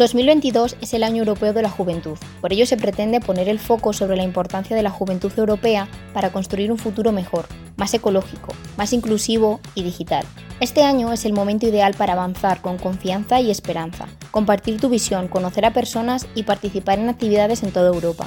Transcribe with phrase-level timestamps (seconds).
[0.00, 2.16] 2022 es el año europeo de la juventud.
[2.40, 6.32] Por ello se pretende poner el foco sobre la importancia de la juventud europea para
[6.32, 7.44] construir un futuro mejor,
[7.76, 10.24] más ecológico, más inclusivo y digital.
[10.58, 15.28] Este año es el momento ideal para avanzar con confianza y esperanza, compartir tu visión,
[15.28, 18.26] conocer a personas y participar en actividades en toda Europa.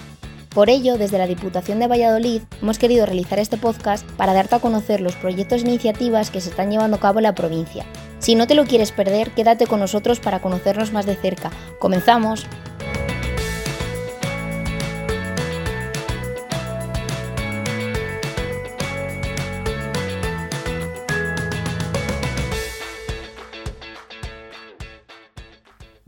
[0.54, 4.60] Por ello, desde la Diputación de Valladolid hemos querido realizar este podcast para darte a
[4.60, 7.86] conocer los proyectos e iniciativas que se están llevando a cabo en la provincia
[8.24, 11.52] si no te lo quieres perder, quédate con nosotros para conocernos más de cerca.
[11.78, 12.46] ¡Comenzamos!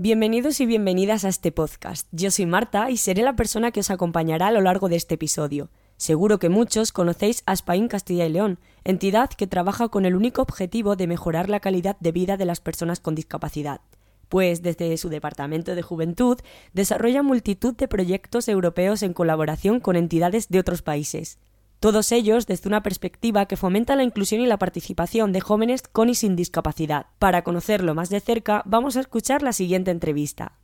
[0.05, 2.07] Bienvenidos y bienvenidas a este podcast.
[2.11, 5.15] Yo soy Marta y seré la persona que os acompañará a lo largo de este
[5.15, 5.71] episodio.
[5.97, 10.43] Seguro que muchos conocéis a Spain Castilla y León, entidad que trabaja con el único
[10.43, 13.81] objetivo de mejorar la calidad de vida de las personas con discapacidad,
[14.29, 16.37] pues desde su Departamento de Juventud
[16.73, 21.39] desarrolla multitud de proyectos europeos en colaboración con entidades de otros países.
[21.79, 26.09] Todos ellos desde una perspectiva que fomenta la inclusión y la participación de jóvenes con
[26.09, 27.07] y sin discapacidad.
[27.19, 30.59] Para conocerlo más de cerca, vamos a escuchar la siguiente entrevista.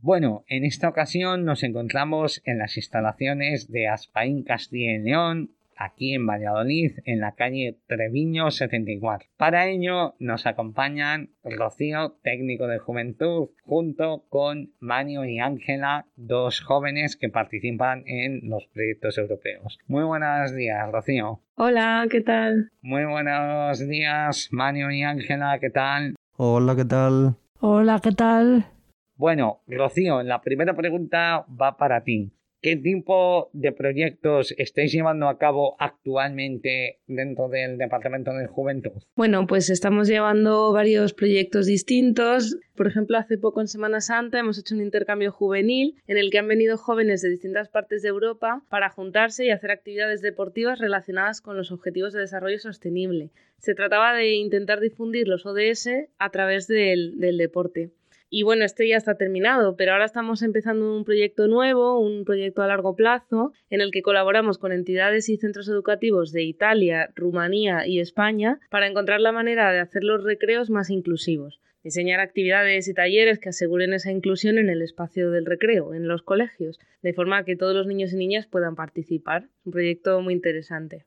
[0.00, 6.14] Bueno, en esta ocasión nos encontramos en las instalaciones de Aspaín Castilla y León, aquí
[6.14, 9.28] en Valladolid, en la calle Treviño 74.
[9.36, 17.16] Para ello nos acompañan Rocío, técnico de juventud, junto con Manio y Ángela, dos jóvenes
[17.16, 19.78] que participan en los proyectos europeos.
[19.86, 21.40] Muy buenos días, Rocío.
[21.54, 22.70] Hola, ¿qué tal?
[22.82, 26.16] Muy buenos días, Manio y Ángela, ¿qué tal?
[26.36, 27.36] Hola, ¿qué tal?
[27.60, 28.66] Hola, ¿qué tal?
[29.14, 32.32] Bueno, Rocío, la primera pregunta va para ti.
[32.62, 39.02] ¿Qué tipo de proyectos estáis llevando a cabo actualmente dentro del Departamento de Juventud?
[39.14, 42.56] Bueno, pues estamos llevando varios proyectos distintos.
[42.74, 46.38] Por ejemplo, hace poco en Semana Santa hemos hecho un intercambio juvenil en el que
[46.38, 51.40] han venido jóvenes de distintas partes de Europa para juntarse y hacer actividades deportivas relacionadas
[51.40, 53.30] con los Objetivos de Desarrollo Sostenible.
[53.58, 55.88] Se trataba de intentar difundir los ODS
[56.18, 57.90] a través del, del deporte.
[58.28, 62.62] Y bueno, este ya está terminado, pero ahora estamos empezando un proyecto nuevo, un proyecto
[62.62, 67.86] a largo plazo, en el que colaboramos con entidades y centros educativos de Italia, Rumanía
[67.86, 71.60] y España para encontrar la manera de hacer los recreos más inclusivos.
[71.84, 76.22] Diseñar actividades y talleres que aseguren esa inclusión en el espacio del recreo, en los
[76.22, 79.50] colegios, de forma que todos los niños y niñas puedan participar.
[79.64, 81.04] Un proyecto muy interesante.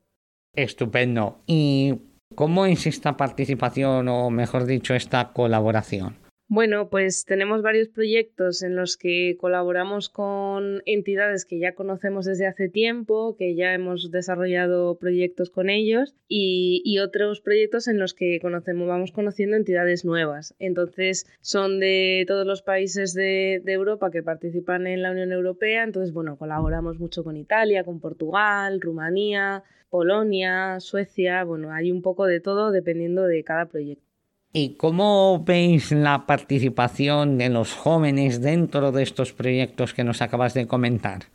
[0.54, 1.42] Estupendo.
[1.46, 2.00] ¿Y
[2.34, 6.29] cómo es esta participación o, mejor dicho, esta colaboración?
[6.52, 12.48] Bueno, pues tenemos varios proyectos en los que colaboramos con entidades que ya conocemos desde
[12.48, 18.40] hace tiempo, que ya hemos desarrollado proyectos con ellos y, otros proyectos en los que
[18.40, 20.56] conocemos, vamos conociendo entidades nuevas.
[20.58, 25.84] Entonces son de todos los países de, de Europa que participan en la Unión Europea.
[25.84, 31.44] Entonces, bueno, colaboramos mucho con Italia, con Portugal, Rumanía, Polonia, Suecia.
[31.44, 34.09] Bueno, hay un poco de todo dependiendo de cada proyecto.
[34.52, 40.54] ¿Y cómo veis la participación de los jóvenes dentro de estos proyectos que nos acabas
[40.54, 41.26] de comentar?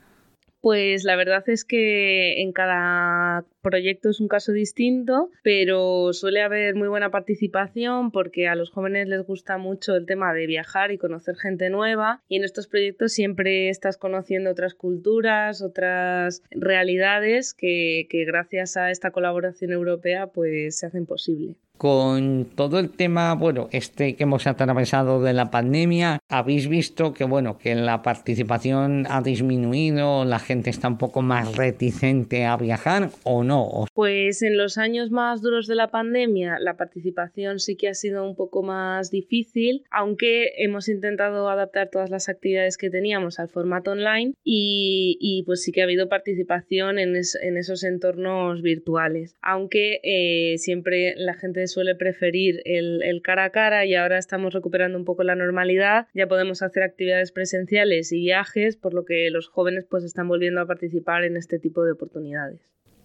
[0.60, 6.76] Pues la verdad es que en cada proyecto es un caso distinto, pero suele haber
[6.76, 10.98] muy buena participación porque a los jóvenes les gusta mucho el tema de viajar y
[10.98, 18.08] conocer gente nueva y en estos proyectos siempre estás conociendo otras culturas, otras realidades que,
[18.12, 21.56] gracias a esta colaboración europea pues se hacen posible.
[21.78, 27.26] Con todo el tema, bueno, este que hemos atravesado de la pandemia, habéis visto que,
[27.26, 33.10] bueno, que la participación ha disminuido, la gente está un poco más reticente a viajar
[33.24, 33.86] o no?
[33.94, 38.28] Pues en los años más duros de la pandemia, la participación sí que ha sido
[38.28, 43.92] un poco más difícil, aunque hemos intentado adaptar todas las actividades que teníamos al formato
[43.92, 51.16] online y, pues sí que ha habido participación en, esos entornos virtuales, aunque eh, siempre
[51.18, 55.36] la gente suele preferir el, cara a cara y ahora estamos recuperando un poco la
[55.36, 56.08] normalidad.
[56.14, 60.62] Ya podemos hacer actividades presenciales y viajes, por lo que los jóvenes pues están volviendo
[60.62, 62.60] a participar en este tipo de oportunidades.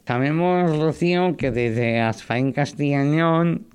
[0.06, 3.66] Sabemos, Rocío, que desde Asfain Castilla y León,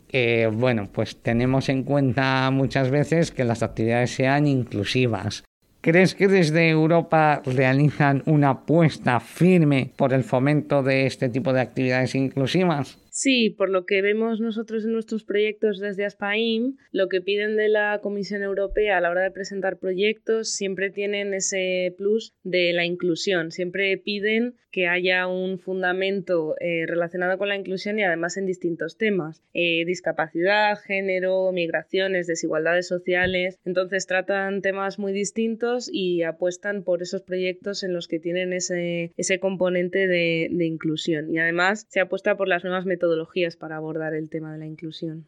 [0.54, 5.44] bueno, pues tenemos en cuenta muchas veces que las actividades sean inclusivas.
[5.82, 11.62] ¿Crees que desde Europa realizan una apuesta firme por el fomento de este tipo de
[11.62, 12.98] actividades inclusivas?
[13.18, 17.70] Sí, por lo que vemos nosotros en nuestros proyectos desde ASPAIM, lo que piden de
[17.70, 22.84] la Comisión Europea a la hora de presentar proyectos siempre tienen ese plus de la
[22.84, 23.52] inclusión.
[23.52, 28.98] Siempre piden que haya un fundamento eh, relacionado con la inclusión y además en distintos
[28.98, 29.42] temas.
[29.54, 33.58] Eh, discapacidad, género, migraciones, desigualdades sociales.
[33.64, 39.14] Entonces tratan temas muy distintos y apuestan por esos proyectos en los que tienen ese,
[39.16, 41.34] ese componente de, de inclusión.
[41.34, 44.66] Y además se apuesta por las nuevas metodologías metodologías para abordar el tema de la
[44.66, 45.28] inclusión.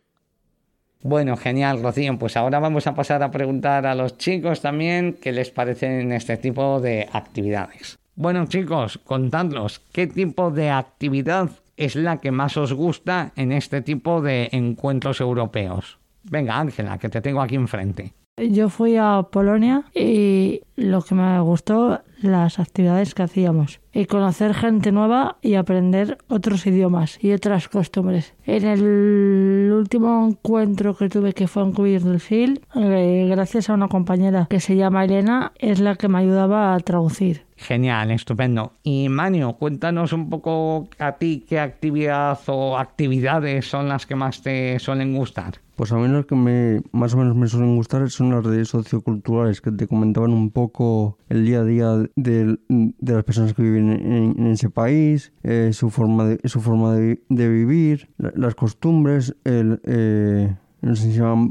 [1.03, 2.17] Bueno, genial, Rocío.
[2.17, 6.37] Pues ahora vamos a pasar a preguntar a los chicos también qué les parecen este
[6.37, 7.99] tipo de actividades.
[8.15, 13.83] Bueno, chicos, contadnos qué tipo de actividad es la que más os gusta en este
[13.83, 15.99] tipo de encuentros europeos.
[16.23, 18.13] Venga, Ángela, que te tengo aquí enfrente.
[18.37, 23.79] Yo fui a Polonia y lo que me gustó, las actividades que hacíamos.
[23.93, 28.33] Y conocer gente nueva y aprender otros idiomas y otras costumbres.
[28.45, 33.73] En el último encuentro que tuve que fue en Cubir del Sil, eh, gracias a
[33.73, 37.47] una compañera que se llama Elena, es la que me ayudaba a traducir.
[37.57, 38.73] Genial, estupendo.
[38.83, 44.43] Y Manio, cuéntanos un poco a ti qué actividad o actividades son las que más
[44.43, 45.55] te suelen gustar.
[45.75, 48.63] Pues a mí las que me, más o menos me suelen gustar son las de
[48.65, 52.57] socioculturales, que te comentaban un poco el día a día de,
[52.99, 58.09] las personas que viven en, ese país, eh, su forma de, su forma de, vivir,
[58.17, 59.81] las costumbres, el...
[59.83, 60.55] Eh,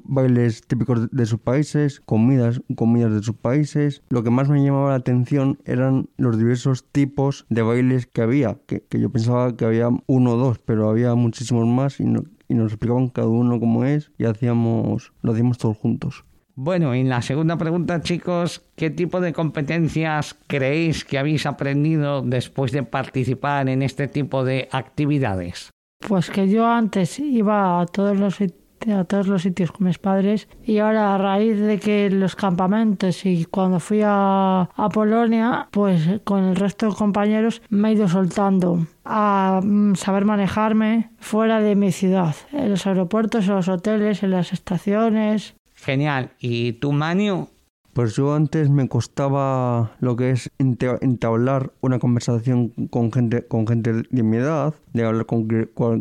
[0.05, 4.03] bailes típicos de sus países, comidas, comidas de sus países.
[4.09, 8.59] Lo que más me llamaba la atención eran los diversos tipos de bailes que había,
[8.67, 12.25] que, que yo pensaba que había uno o dos, pero había muchísimos más y no,
[12.49, 16.25] y nos explicaban cada uno cómo es y hacíamos, lo hacíamos todos juntos.
[16.59, 22.73] Bueno, y la segunda pregunta, chicos, ¿qué tipo de competencias creéis que habéis aprendido después
[22.73, 25.71] de participar en este tipo de actividades?
[26.09, 30.49] Pues que yo antes iba a todos los a todos los sitios con mis padres
[30.65, 36.45] y ahora a raíz de que los campamentos y cuando fui a, Polonia pues con
[36.45, 41.91] el resto de compañeros me he ido soltando a mm, saber manejarme fuera de mi
[41.91, 45.57] ciudad, en los aeropuertos, en los hoteles, en las estaciones.
[45.87, 46.33] Genial.
[46.41, 47.49] ¿Y tú, Manu?
[47.93, 54.03] Pues yo antes me costaba lo que es entablar una conversación con gente, con gente
[54.11, 55.47] de mi edad, de hablar con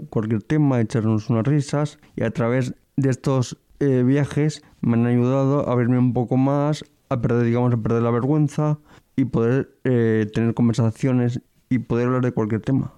[0.10, 5.70] cualquier tema, echarnos unas risas y a través de estos eh, viajes me han ayudado
[5.70, 8.80] a verme un poco más, a perder, digamos, a perder la vergüenza
[9.16, 12.96] y poder eh, tener conversaciones y poder hablar de cualquier tema.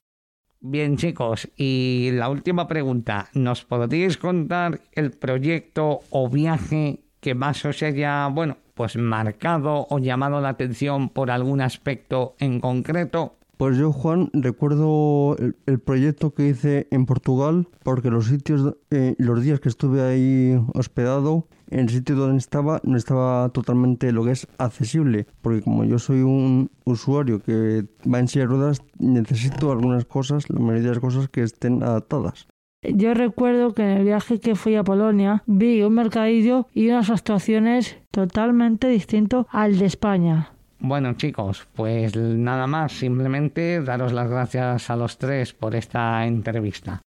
[0.59, 7.63] Bien chicos, y la última pregunta, ¿nos podríais contar el proyecto o viaje que más
[7.63, 13.36] os haya, bueno, pues marcado o llamado la atención por algún aspecto en concreto?
[13.57, 19.41] Pues yo, Juan, recuerdo el, proyecto que hice en Portugal, porque los sitios, eh, los
[19.41, 24.47] días que estuve ahí hospedado, el sitio donde estaba no estaba totalmente lo que es
[24.59, 30.05] accesible, porque como yo soy un usuario que va en silla de ruedas, necesito algunas
[30.05, 32.47] cosas, la mayoría de las cosas que estén adaptadas.
[32.83, 37.09] Yo recuerdo que en el viaje que fui a Polonia vi un mercadillo y unas
[37.09, 40.51] actuaciones totalmente distintos al de España.
[40.79, 47.01] Bueno chicos, pues nada más, simplemente daros las gracias a los tres por esta entrevista.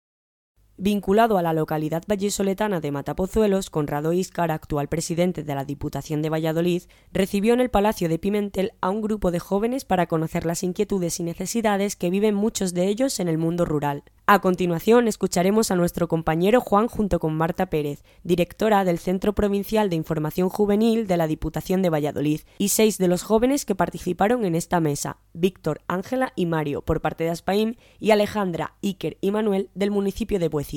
[0.80, 6.30] Vinculado a la localidad vallesoletana de Matapozuelos, Conrado Íscar, actual presidente de la Diputación de
[6.30, 10.62] Valladolid, recibió en el Palacio de Pimentel a un grupo de jóvenes para conocer las
[10.62, 14.04] inquietudes y necesidades que viven muchos de ellos en el mundo rural.
[14.30, 19.88] A continuación, escucharemos a nuestro compañero Juan junto con Marta Pérez, directora del Centro Provincial
[19.88, 24.44] de Información Juvenil de la Diputación de Valladolid, y seis de los jóvenes que participaron
[24.44, 29.30] en esta mesa, Víctor, Ángela y Mario, por parte de Aspaim, y Alejandra, Iker y
[29.30, 30.67] Manuel, del municipio de Buez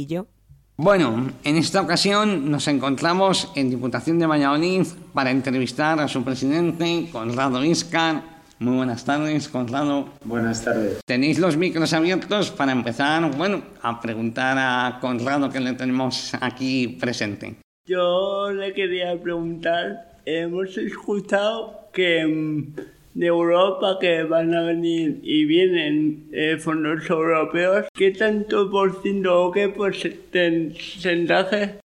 [0.77, 7.07] bueno, en esta ocasión nos encontramos en Diputación de Valladolid para entrevistar a su presidente,
[7.11, 8.23] Conrado Iscar.
[8.57, 10.09] Muy buenas tardes, Conrado.
[10.23, 11.01] Buenas tardes.
[11.05, 16.87] Tenéis los micros abiertos para empezar, bueno, a preguntar a Conrado que le tenemos aquí
[16.99, 17.57] presente.
[17.85, 25.45] Yo le quería preguntar, hemos escuchado que mm, de Europa que van a venir y
[25.45, 30.99] vienen eh, fondos europeos, ¿qué tanto por ciento o qué porcentaje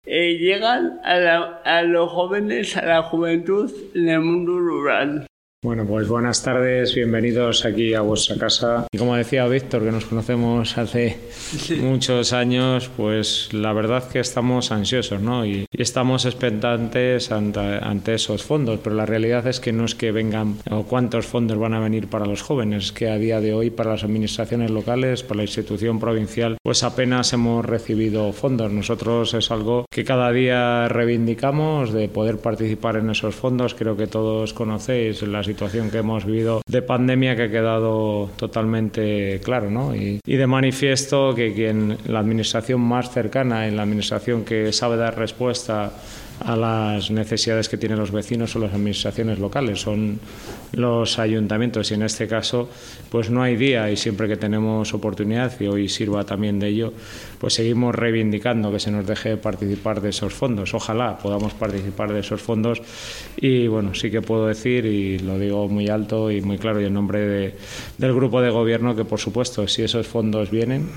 [0.06, 5.29] eh, llegan a, a los jóvenes, a la juventud en el mundo rural?
[5.62, 8.86] Bueno, pues buenas tardes, bienvenidos aquí a vuestra casa.
[8.90, 11.18] Y como decía Víctor, que nos conocemos hace
[11.82, 15.44] muchos años, pues la verdad que estamos ansiosos, ¿no?
[15.44, 20.56] Y, estamos expectantes ante, esos fondos, pero la realidad es que no es que vengan
[20.70, 23.90] o cuántos fondos van a venir para los jóvenes, que a día de hoy para
[23.90, 28.72] las administraciones locales, para la institución provincial, pues apenas hemos recibido fondos.
[28.72, 33.74] Nosotros es algo que cada día reivindicamos de poder participar en esos fondos.
[33.74, 39.40] Creo que todos conocéis las situación que hemos vivido de pandemia que ha quedado totalmente
[39.42, 39.94] claro, ¿no?
[39.94, 44.96] Y, y de manifiesto que quien la administración más cercana, en la administración que sabe
[44.96, 45.92] dar respuesta
[46.40, 50.18] a las necesidades que tienen los vecinos o las administraciones locales, son
[50.72, 52.68] los ayuntamientos y en este caso
[53.10, 56.92] pues no hay día y siempre que tenemos oportunidad y hoy sirva también de ello,
[57.38, 60.72] pues seguimos reivindicando que se nos deje participar de esos fondos.
[60.74, 62.80] Ojalá podamos participar de esos fondos
[63.36, 66.86] y bueno, sí que puedo decir y lo digo muy alto y muy claro y
[66.86, 67.54] en nombre de,
[67.98, 70.88] del grupo de gobierno que por supuesto si esos fondos vienen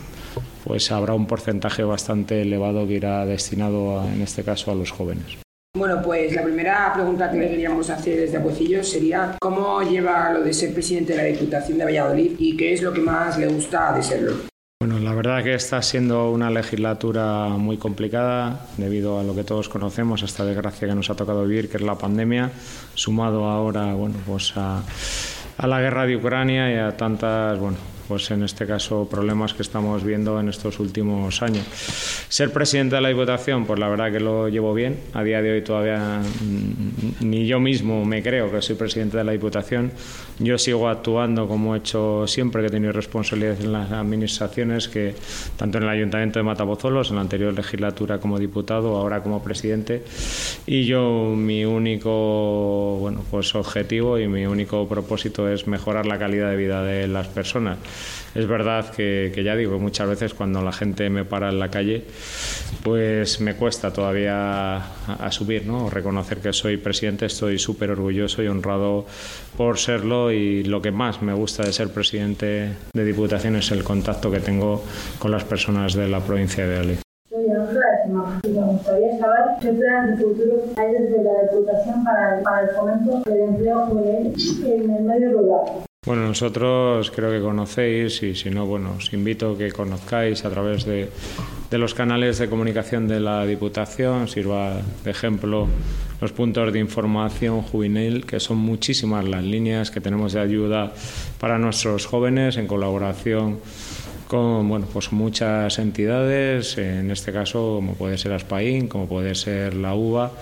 [0.64, 5.38] pues habrá un porcentaje bastante elevado que irá destinado, en este caso, a los jóvenes.
[5.76, 10.42] Bueno, pues la primera pregunta que le queríamos hacer desde Abuecillo sería ¿cómo lleva lo
[10.42, 13.48] de ser presidente de la Diputación de Valladolid y qué es lo que más le
[13.48, 14.34] gusta de serlo?
[14.80, 19.68] Bueno, la verdad que está siendo una legislatura muy complicada debido a lo que todos
[19.68, 22.52] conocemos, a esta desgracia que nos ha tocado vivir, que es la pandemia,
[22.94, 24.84] sumado ahora, bueno, pues a,
[25.58, 27.78] a la guerra de Ucrania y a tantas, bueno,
[28.08, 31.66] pues en este caso problemas que estamos viendo en estos últimos años.
[32.30, 35.00] Ser presidente de la Diputación, pues la verdad que lo llevo bien.
[35.14, 36.22] A día de hoy todavía
[37.22, 39.92] ni yo mismo me creo que soy presidente de la Diputación.
[40.40, 45.16] Yo sigo actuando como he hecho siempre que he tenido responsabilidad en las administraciones, que
[45.58, 50.04] tanto en el Ayuntamiento de Matapozolos, en la anterior legislatura como diputado, ahora como presidente.
[50.66, 56.50] Y yo mi único bueno, pues objetivo y mi único propósito es mejorar la calidad
[56.50, 57.78] de vida de las personas
[58.36, 62.04] es verdad que, ya digo, muchas veces cuando la gente me para en la calle,
[62.84, 65.90] pues me cuesta todavía a, subir, ¿no?
[65.90, 69.06] Reconocer que soy presidente, estoy súper orgulloso y honrado
[69.56, 73.84] por serlo y lo que más me gusta de ser presidente de Diputación es el
[73.84, 74.84] contacto que tengo
[75.20, 76.98] con las personas de la provincia de Valladolid.
[77.30, 77.46] Soy
[78.44, 82.62] y me gustaría saber qué planes de futuro hay desde la Diputación para el, para
[82.62, 84.36] el fomento del empleo juvenil
[84.66, 85.84] en el medio rural.
[86.06, 90.50] Bueno, nosotros creo que conocéis y si no, bueno, os invito a que conozcáis a
[90.50, 91.08] través de,
[91.72, 95.66] de, los canales de comunicación de la Diputación, sirva de ejemplo
[96.20, 100.92] los puntos de información juvenil, que son muchísimas las líneas que tenemos de ayuda
[101.40, 103.60] para nuestros jóvenes en colaboración
[104.28, 109.74] con bueno, pues muchas entidades, en este caso como puede ser Aspaín, como puede ser
[109.74, 110.34] la UBA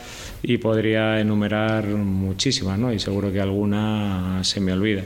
[0.41, 2.91] y podría enumerar muchísimas, ¿no?
[2.91, 5.03] Y seguro que alguna se me olvide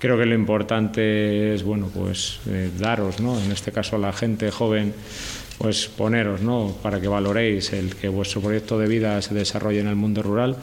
[0.00, 4.12] creo que lo importante es bueno pues eh, daros no en este caso a la
[4.12, 4.94] gente joven
[5.58, 9.88] pues poneros no para que valoréis el que vuestro proyecto de vida se desarrolle en
[9.88, 10.56] el mundo rural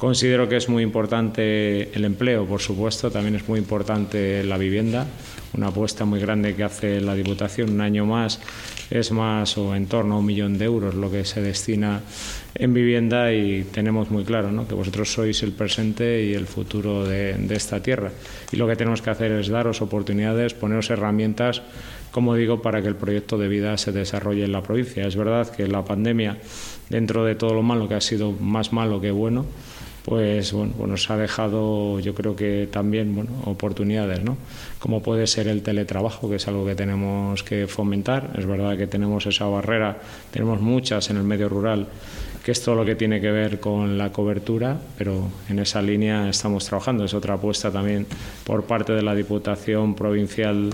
[0.00, 5.06] considero que es muy importante el empleo por supuesto también es muy importante la vivienda
[5.52, 8.40] una apuesta muy grande que hace la Diputación un año más
[8.88, 12.00] es más o en torno a un millón de euros lo que se destina
[12.54, 14.66] en vivienda y tenemos muy claro ¿no?
[14.66, 18.10] que vosotros sois el presente y el futuro de, de esta tierra
[18.50, 21.60] y lo que tenemos que hacer es daros oportunidades, poneros herramientas
[22.10, 25.06] como digo, para que el proyecto de vida se desarrolle en la provincia.
[25.06, 26.38] Es verdad que la pandemia,
[26.88, 29.46] dentro de todo lo malo, que ha sido más malo que bueno,
[30.10, 34.36] pues bueno, pues nos ha dejado yo creo que también bueno, oportunidades, ¿no?
[34.80, 38.32] Como puede ser el teletrabajo, que es algo que tenemos que fomentar.
[38.36, 39.98] Es verdad que tenemos esa barrera,
[40.32, 41.86] tenemos muchas en el medio rural,
[42.44, 46.28] que es todo lo que tiene que ver con la cobertura, pero en esa línea
[46.28, 47.04] estamos trabajando.
[47.04, 48.04] Es otra apuesta también
[48.42, 50.70] por parte de la Diputación Provincial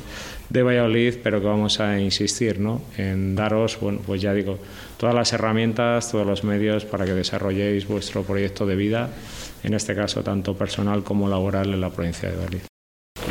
[0.49, 2.81] de Valladolid, pero que vamos a insistir ¿no?
[2.97, 4.59] en daros, bueno, pues ya digo,
[4.99, 9.11] todas las herramientas, todos los medios para que desarrolléis vuestro proyecto de vida,
[9.63, 12.61] en este caso tanto personal como laboral en la provincia de Valladolid.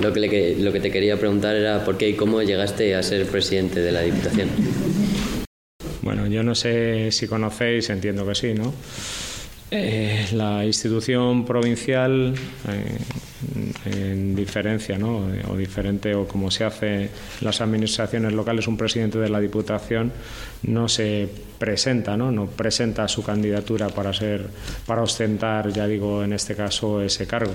[0.02, 3.26] Lo que, lo que te quería preguntar era por qué y cómo llegaste a ser
[3.28, 4.50] presidente de la Diputación.
[6.02, 8.74] Bueno, yo no sé si conocéis, entiendo que sí, ¿no?
[9.72, 12.36] Eh, la institución provincial,
[12.70, 12.98] eh,
[13.86, 15.28] en diferencia, ¿no?
[15.50, 17.10] o diferente, o como se hace en
[17.42, 20.12] las administraciones locales, un presidente de la Diputación
[20.64, 21.28] no se
[21.58, 22.32] presenta, ¿no?
[22.32, 24.48] no presenta su candidatura para ser,
[24.86, 27.54] para ostentar, ya digo, en este caso, ese cargo.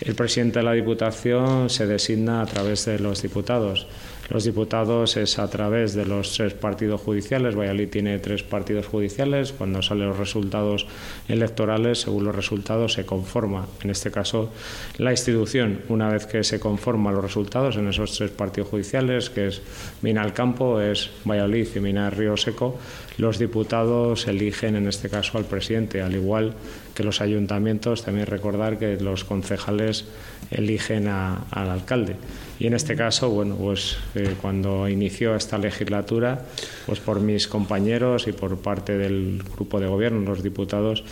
[0.00, 3.86] El presidente de la Diputación se designa a través de los diputados.
[4.30, 7.56] Los diputados es a través de los tres partidos judiciales.
[7.56, 9.52] Valladolid tiene tres partidos judiciales.
[9.52, 10.86] Cuando salen los resultados
[11.28, 14.50] electorales, según los resultados, se conforma, en este caso,
[14.98, 15.80] la institución.
[15.88, 19.62] Una vez que se conforman los resultados en esos tres partidos judiciales, que es
[20.02, 22.78] Mina al Campo, es Valladolid y Mina Río Seco,
[23.16, 26.52] los diputados eligen, en este caso, al presidente, al igual
[26.87, 30.06] que los ayuntamientos, también recordar que los concejales
[30.50, 32.16] eligen al alcalde.
[32.58, 36.44] Y en este caso, bueno, pues eh, cuando inició esta legislatura,
[36.86, 41.04] pues por mis compañeros y por parte del grupo de gobierno, los diputados,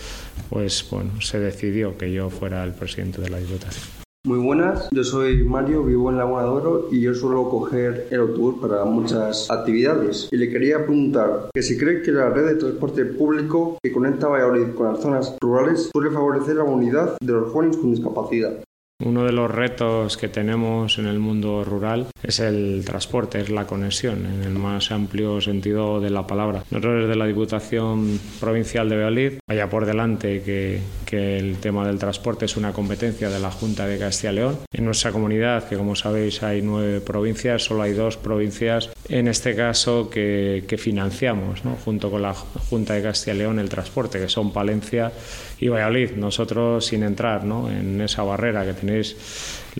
[0.50, 3.95] pues bueno, se decidió que yo fuera el presidente de la Diputación.
[4.26, 8.18] Muy buenas, yo soy Mario, vivo en Laguna de Oro y yo suelo coger el
[8.18, 10.28] autobús para muchas actividades.
[10.32, 14.26] Y le quería preguntar que si cree que la red de transporte público que conecta
[14.26, 18.65] Valladolid con las zonas rurales puede favorecer la unidad de los jóvenes con discapacidad.
[19.04, 23.66] Uno de los retos que tenemos en el mundo rural es el transporte, es la
[23.66, 26.64] conexión, en el más amplio sentido de la palabra.
[26.70, 31.98] Nosotros desde la Diputación Provincial de Valladolid, vaya por delante que, que el tema del
[31.98, 34.58] transporte es una competencia de la Junta de Castilla y León.
[34.72, 39.54] En nuestra comunidad, que como sabéis hay nueve provincias, solo hay dos provincias, en este
[39.54, 41.76] caso que, que financiamos, ¿no?
[41.84, 45.12] junto con la Junta de Castilla y León, el transporte, que son Palencia
[45.58, 46.12] y Valladolid.
[46.12, 47.70] Nosotros, sin entrar ¿no?
[47.70, 49.16] en esa barrera que tenéis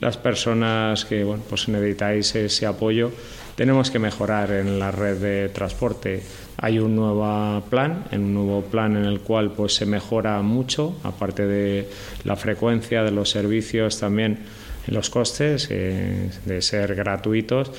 [0.01, 3.11] las personas que bueno, pues necesitáis ese apoyo,
[3.55, 6.23] tenemos que mejorar en la red de transporte.
[6.59, 11.47] Hay un nuevo plan, un nuevo plan en el cual pues se mejora mucho, aparte
[11.47, 11.89] de
[12.25, 14.39] la frecuencia de los servicios también
[14.87, 17.71] los costes eh, de ser gratuitos,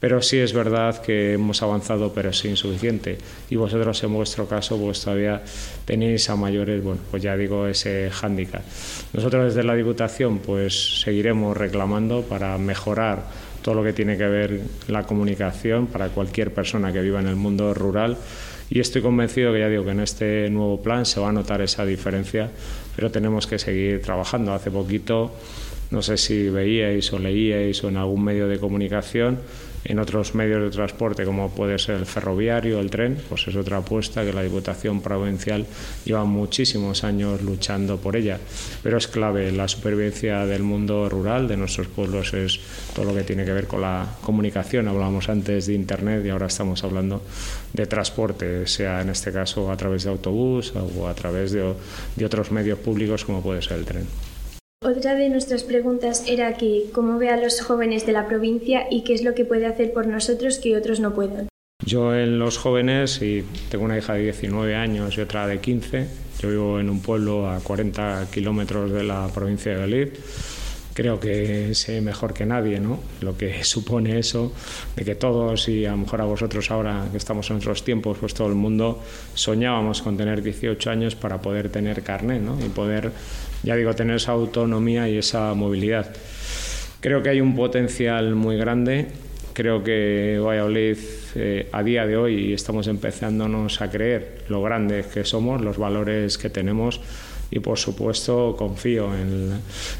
[0.00, 3.18] pero sí es verdad que hemos avanzado, pero es insuficiente.
[3.50, 5.42] Y vosotros en vuestro caso, pues todavía
[5.84, 8.62] tenéis a mayores, bueno, pues ya digo, ese hándicap.
[9.12, 13.24] Nosotros desde la Diputación, pues seguiremos reclamando para mejorar
[13.62, 17.36] todo lo que tiene que ver la comunicación para cualquier persona que viva en el
[17.36, 18.16] mundo rural
[18.68, 21.60] y estoy convencido que ya digo que en este nuevo plan se va a notar
[21.60, 22.50] esa diferencia,
[22.96, 24.52] pero tenemos que seguir trabajando.
[24.52, 25.32] Hace poquito
[25.90, 29.38] no sé si veíais o leíais o en algún medio de comunicación,
[29.88, 33.78] en otros medios de transporte como puede ser el ferroviario, el tren, pues es otra
[33.78, 35.64] apuesta que la Diputación Provincial
[36.04, 38.38] lleva muchísimos años luchando por ella.
[38.82, 42.58] Pero es clave, la supervivencia del mundo rural, de nuestros pueblos, es
[42.94, 44.88] todo lo que tiene que ver con la comunicación.
[44.88, 47.22] Hablábamos antes de Internet y ahora estamos hablando
[47.72, 51.74] de transporte, sea en este caso a través de autobús o a través de,
[52.16, 54.06] de otros medios públicos como puede ser el tren.
[54.86, 59.02] Otra de nuestras preguntas era que cómo ve a los jóvenes de la provincia y
[59.02, 61.48] qué es lo que puede hacer por nosotros que otros no puedan.
[61.84, 66.06] Yo en los jóvenes, y tengo una hija de 19 años y otra de 15,
[66.38, 70.08] yo vivo en un pueblo a 40 kilómetros de la provincia de Valladolid,
[70.96, 72.98] creo que sé mejor que nadie ¿no?
[73.20, 74.52] lo que supone eso,
[74.96, 78.18] de que todos, y a lo mejor a vosotros ahora que estamos en otros tiempos,
[78.18, 79.02] pues todo el mundo
[79.34, 82.56] soñábamos con tener 18 años para poder tener carnet ¿no?
[82.64, 83.10] y poder
[83.66, 86.14] ya digo, tener esa autonomía y esa movilidad.
[87.00, 89.08] Creo que hay un potencial muy grande.
[89.54, 90.96] Creo que Valladolid
[91.34, 96.38] eh, a día de hoy estamos empezándonos a creer lo grandes que somos, los valores
[96.38, 97.00] que tenemos
[97.50, 99.52] y por supuesto confío en,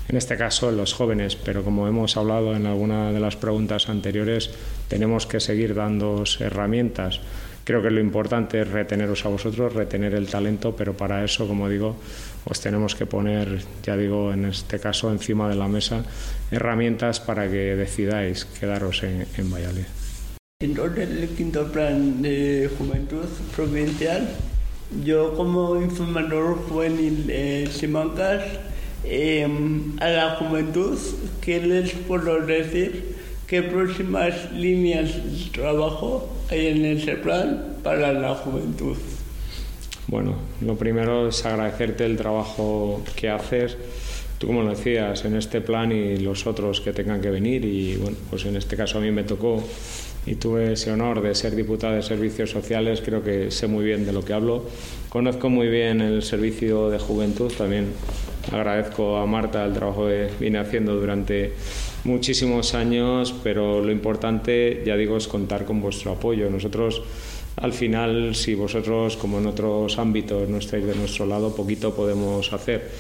[0.08, 3.88] en este caso en los jóvenes, pero como hemos hablado en alguna de las preguntas
[3.88, 4.50] anteriores,
[4.88, 7.20] tenemos que seguir dando herramientas
[7.66, 11.68] creo que lo importante es reteneros a vosotros, retener el talento, pero para eso, como
[11.68, 11.96] digo,
[12.46, 16.04] pues tenemos que poner, ya digo, en este caso encima de la mesa
[16.52, 19.86] herramientas para que decidáis quedaros en, en Valladolid.
[20.62, 24.28] Entonces, el quinto plan de juventud provincial,
[25.04, 28.44] yo como informador juvenil de Simancas,
[29.02, 30.96] em, a la juventud,
[31.40, 33.16] ¿qué les puedo decir?
[33.48, 38.96] ¿Qué próximas líneas de trabajo hay en ese plan para la juventud?
[40.08, 43.76] Bueno, lo primero es agradecerte el trabajo que haces.
[44.38, 47.96] Tú, como lo decías, en este plan y los otros que tengan que venir, y
[47.96, 49.64] bueno, pues en este caso a mí me tocó
[50.26, 54.04] y tuve ese honor de ser diputada de Servicios Sociales, creo que sé muy bien
[54.04, 54.64] de lo que hablo.
[55.08, 57.86] Conozco muy bien el servicio de juventud, también
[58.52, 61.52] agradezco a Marta el trabajo que vine haciendo durante
[62.04, 66.50] muchísimos años, pero lo importante, ya digo, es contar con vuestro apoyo.
[66.50, 67.02] Nosotros,
[67.56, 72.52] al final, si vosotros, como en otros ámbitos, no estáis de nuestro lado, poquito podemos
[72.52, 72.90] hacer.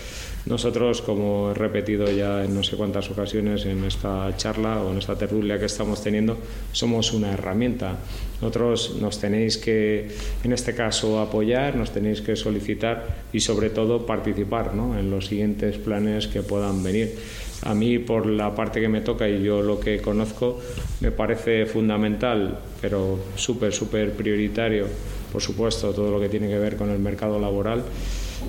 [0.46, 4.98] Nosotros, como he repetido ya en no sé cuántas ocasiones en esta charla o en
[4.98, 6.38] esta tertulia que estamos teniendo,
[6.70, 7.96] somos una herramienta.
[8.40, 10.08] Nosotros nos tenéis que,
[10.44, 14.96] en este caso, apoyar, nos tenéis que solicitar y, sobre todo, participar ¿no?
[14.96, 17.18] en los siguientes planes que puedan venir.
[17.62, 20.60] A mí, por la parte que me toca y yo lo que conozco,
[21.00, 24.86] me parece fundamental, pero súper, súper prioritario,
[25.32, 27.82] por supuesto, todo lo que tiene que ver con el mercado laboral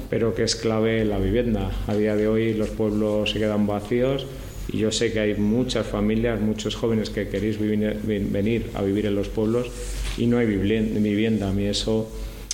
[0.09, 1.71] pero que es clave la vivienda.
[1.87, 4.25] A día de hoy los pueblos se quedan vacíos
[4.71, 9.15] y yo sé que hay muchas familias, muchos jóvenes que queréis venir a vivir en
[9.15, 9.67] los pueblos
[10.17, 11.49] y no hay vivienda.
[11.49, 12.09] A mí eso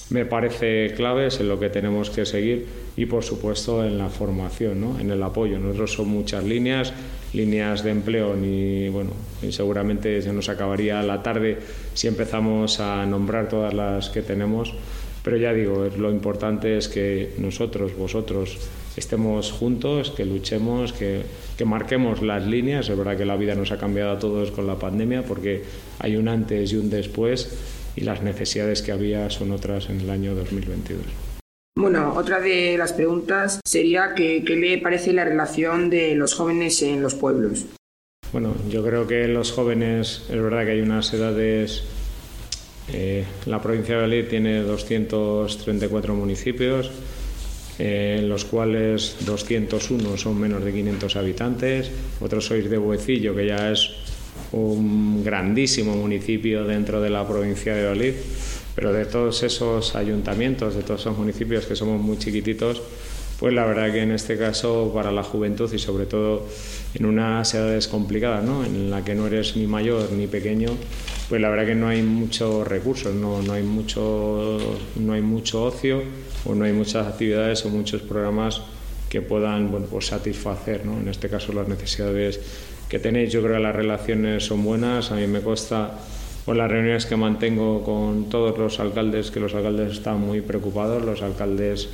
[0.09, 4.09] me parece clave, es en lo que tenemos que seguir y por supuesto en la
[4.09, 4.99] formación, ¿no?
[4.99, 5.59] en el apoyo.
[5.59, 6.93] Nosotros son muchas líneas,
[7.33, 11.57] líneas de empleo, ni bueno, y seguramente se nos acabaría la tarde
[11.93, 14.73] si empezamos a nombrar todas las que tenemos
[15.23, 18.57] pero ya digo, lo importante es que nosotros, vosotros,
[18.97, 21.21] estemos juntos, que luchemos, que,
[21.57, 22.89] que, marquemos las líneas.
[22.89, 25.63] Es verdad que la vida nos ha cambiado a todos con la pandemia porque
[25.99, 27.57] hay un antes y un después
[27.95, 31.32] y las necesidades que había son otras en el año 2022.
[31.75, 36.81] Bueno, otra de las preguntas sería que, qué le parece la relación de los jóvenes
[36.83, 37.65] en los pueblos.
[38.31, 41.83] Bueno, yo creo que los jóvenes, es verdad que hay unas edades
[42.91, 46.91] eh, la provincia de Valladolid tiene 234 municipios,
[47.79, 51.91] eh, en los cuales 201 son menos de 500 habitantes.
[52.19, 53.89] Otros sois de Buecillo, que ya es
[54.51, 58.13] un grandísimo municipio dentro de la provincia de Valladolid.
[58.75, 62.81] Pero de todos esos ayuntamientos, de todos esos municipios que somos muy chiquititos,
[63.39, 66.47] pues la verdad que en este caso para la juventud y sobre todo
[66.93, 68.63] en unas edades complicadas, ¿no?
[68.63, 70.69] en la que no eres ni mayor ni pequeño,
[71.27, 74.59] pues la verdad que no hay muchos recursos, no, no, hay, mucho,
[74.95, 76.03] no hay mucho ocio
[76.45, 78.61] o no hay muchas actividades o muchos programas
[79.09, 80.99] que puedan bueno, pues satisfacer, ¿no?
[80.99, 82.39] en este caso las necesidades
[82.87, 83.31] que tenéis.
[83.31, 85.99] Yo creo que las relaciones son buenas, a mí me cuesta
[86.45, 91.03] por las reuniones que mantengo con todos los alcaldes, que los alcaldes están muy preocupados,
[91.03, 91.89] los alcaldes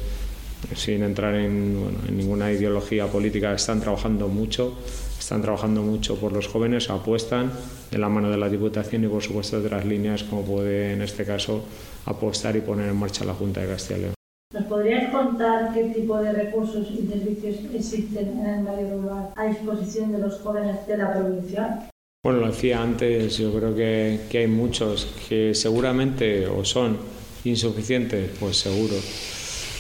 [0.76, 1.86] sin entrar en,
[2.16, 4.78] ninguna ideología política, están trabajando mucho,
[5.18, 7.52] están trabajando mucho por los jóvenes, apuestan
[7.92, 11.02] de la mano de la Diputación y por supuesto de las líneas como puede en
[11.02, 11.64] este caso
[12.06, 14.14] apostar y poner en marcha la Junta de Castilla y León.
[14.52, 19.46] ¿Nos podrías contar qué tipo de recursos y servicios existen en el medio rural a
[19.46, 21.90] disposición de los jóvenes de la provincia?
[22.22, 26.98] Bueno, lo decía antes, yo creo que, hay muchos que seguramente o son
[27.46, 28.96] insuficientes, pues seguro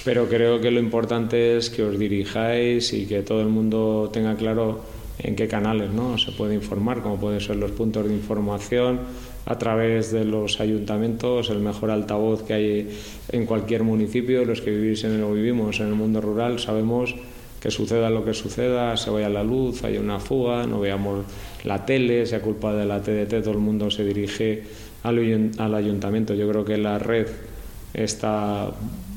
[0.05, 4.35] pero creo que lo importante es que os dirijáis y que todo el mundo tenga
[4.35, 4.79] claro
[5.19, 6.17] en qué canales ¿no?
[6.17, 9.01] se puede informar, como pueden ser los puntos de información,
[9.45, 12.97] a través de los ayuntamientos, el mejor altavoz que hay
[13.33, 17.15] en cualquier municipio, los que vivís en el, vivimos en el mundo rural, sabemos
[17.61, 21.25] que suceda lo que suceda, se vaya la luz, haya una fuga, no veamos
[21.63, 24.63] la tele, sea culpa de la TDT, todo el mundo se dirige
[25.03, 26.33] al, al ayuntamiento.
[26.33, 27.27] Yo creo que la red
[27.93, 28.71] está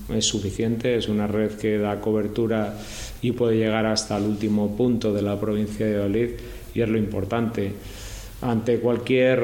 [0.08, 2.76] es suficiente, es una red que da cobertura
[3.20, 6.30] y puede llegar hasta el último punto de la provincia de Valladolid
[6.74, 7.72] y es lo importante.
[8.42, 9.40] Ante cualquier,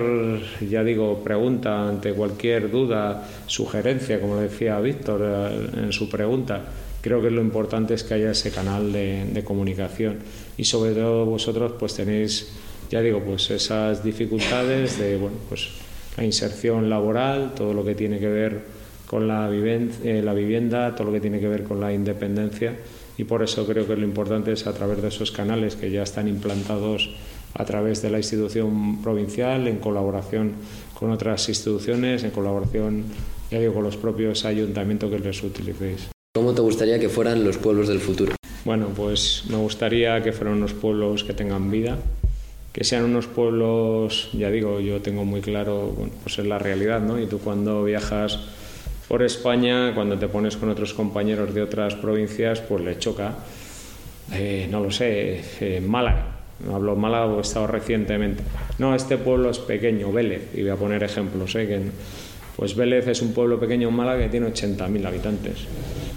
[0.68, 6.64] ya digo, pregunta, ante cualquier duda, sugerencia, como decía Víctor eh, en su pregunta,
[7.00, 10.18] creo que lo importante es que haya ese canal de, comunicación.
[10.56, 12.50] Y sobre todo vosotros pues tenéis,
[12.90, 15.68] ya digo, pues esas dificultades de, bueno, pues
[16.16, 18.62] la inserción laboral, todo lo que tiene que ver
[19.06, 22.74] con la, eh, la vivienda, todo lo que tiene que ver con la independencia.
[23.16, 26.02] Y por eso creo que lo importante es a través de esos canales que ya
[26.02, 27.10] están implantados
[27.54, 30.52] a través de la institución provincial, en colaboración
[30.94, 33.04] con otras instituciones, en colaboración
[33.50, 36.08] ya digo, con los propios ayuntamientos que les utilicéis.
[36.34, 38.34] ¿Cómo te gustaría que fueran los pueblos del futuro?
[38.64, 41.96] Bueno, pues me gustaría que fueran unos pueblos que tengan vida,
[42.72, 47.00] que sean unos pueblos, ya digo, yo tengo muy claro, bueno, pues es la realidad,
[47.00, 47.18] ¿no?
[47.18, 48.38] Y tú cuando viajas
[49.08, 53.36] por España, cuando te pones con otros compañeros de otras provincias, pues le choca.
[54.32, 56.37] Eh, no lo sé, eh, Málaga.
[56.64, 58.42] No hablo Málaga porque he estado recientemente.
[58.78, 61.54] No, este pueblo es pequeño, Vélez, y voy a poner ejemplos.
[61.54, 61.66] ¿eh?
[61.66, 61.80] Que,
[62.56, 65.58] pues Vélez es un pueblo pequeño en Málaga que tiene 80.000 habitantes.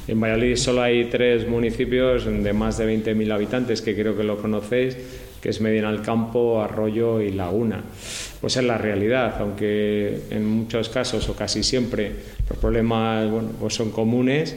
[0.08, 4.38] En Valladolid solo hay tres municipios de más de 20.000 habitantes, que creo que lo
[4.38, 4.98] conocéis,
[5.40, 7.84] que es Medina Campo, Arroyo y Laguna
[8.42, 12.12] pues es la realidad, aunque en muchos casos o casi siempre
[12.50, 14.56] los problemas bueno, pues son comunes,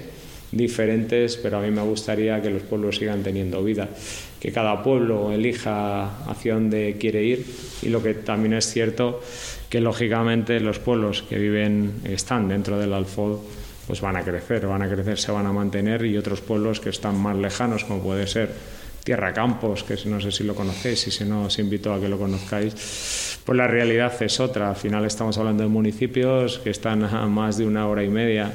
[0.51, 3.91] diferentes, pero a mí me gustaría que los pueblos sigan teniendo vida,
[4.45, 7.47] que cada pueblo elija hacia dónde quiere ir
[7.81, 9.23] y lo que también es cierto
[9.71, 13.39] que lógicamente los pueblos que viven están dentro del Alfod
[13.87, 16.91] pues van a crecer, van a crecer, se van a mantener y otros pueblos que
[16.91, 18.51] están más lejanos, como puede ser
[19.03, 22.11] Tierra Campos, que no sé si lo conocéis y si no os invito a que
[22.11, 24.69] lo conozcáis, pues la realidad es otra.
[24.69, 28.53] Al final estamos hablando de municipios que están a más de una hora y media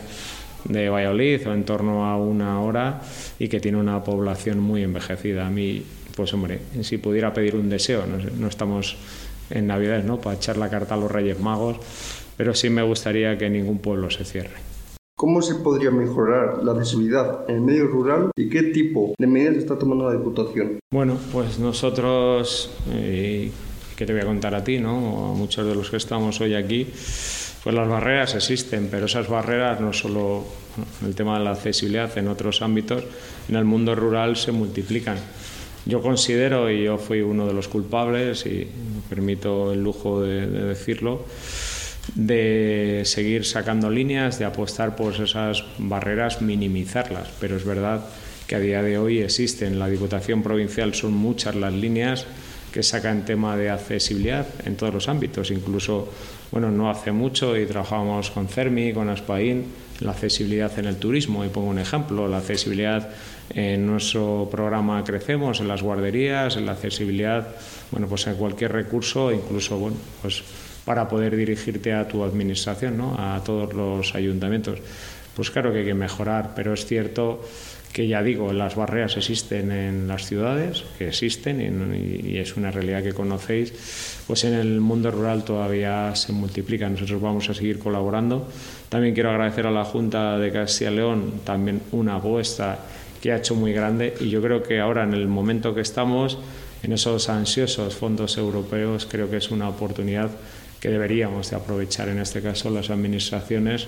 [0.65, 3.01] de Valladolid o en torno a una hora
[3.37, 5.47] y que tiene una población muy envejecida.
[5.47, 5.83] A mí,
[6.15, 8.97] pues hombre, si pudiera pedir un deseo, no, estamos
[9.49, 10.19] en Navidad, ¿no?
[10.19, 11.77] Para echar la carta a los Reyes Magos,
[12.37, 14.69] pero sí me gustaría que ningún pueblo se cierre.
[15.15, 19.57] ¿Cómo se podría mejorar la accesibilidad en el medio rural y qué tipo de medidas
[19.57, 20.79] está tomando la Diputación?
[20.93, 23.51] Bueno, pues nosotros, eh,
[23.97, 25.31] ¿qué te voy a contar a ti, no?
[25.31, 26.87] a muchos de los que estamos hoy aquí,
[27.63, 30.45] pues las barreras existen, pero esas barreras no solo
[31.01, 33.03] en el tema de la accesibilidad, en otros ámbitos,
[33.49, 35.17] en el mundo rural se multiplican.
[35.85, 40.45] Yo considero, y yo fui uno de los culpables, y me permito el lujo de
[40.47, 41.25] decirlo,
[42.15, 47.29] de seguir sacando líneas, de apostar por esas barreras, minimizarlas.
[47.39, 48.05] Pero es verdad
[48.47, 49.79] que a día de hoy existen.
[49.79, 52.25] La Diputación Provincial son muchas las líneas
[52.73, 55.51] que sacan tema de accesibilidad en todos los ámbitos.
[55.51, 56.09] Incluso,
[56.51, 59.65] bueno, no hace mucho y trabajábamos con CERMI, con ASPAIN,
[59.99, 61.45] la accesibilidad en el turismo.
[61.45, 63.09] Y pongo un ejemplo, la accesibilidad
[63.51, 67.47] en nuestro programa Crecemos, en las guarderías, en la accesibilidad,
[67.91, 70.43] bueno, pues en cualquier recurso, incluso, bueno, pues
[70.85, 73.15] para poder dirigirte a tu administración, ¿no?
[73.17, 74.79] a todos los ayuntamientos.
[75.35, 77.41] Pues claro que hay que mejorar, pero es cierto
[77.93, 83.03] que ya digo, las barreras existen en las ciudades, que existen y, es una realidad
[83.03, 86.93] que conocéis, pues en el mundo rural todavía se multiplican.
[86.93, 88.47] Nosotros vamos a seguir colaborando.
[88.87, 92.77] También quiero agradecer a la Junta de Castilla y León también una apuesta
[93.19, 96.37] que ha hecho muy grande y yo creo que ahora en el momento que estamos,
[96.83, 100.29] en esos ansiosos fondos europeos, creo que es una oportunidad
[100.79, 103.87] que deberíamos de aprovechar en este caso las administraciones.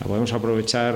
[0.00, 0.94] La podemos aprovechar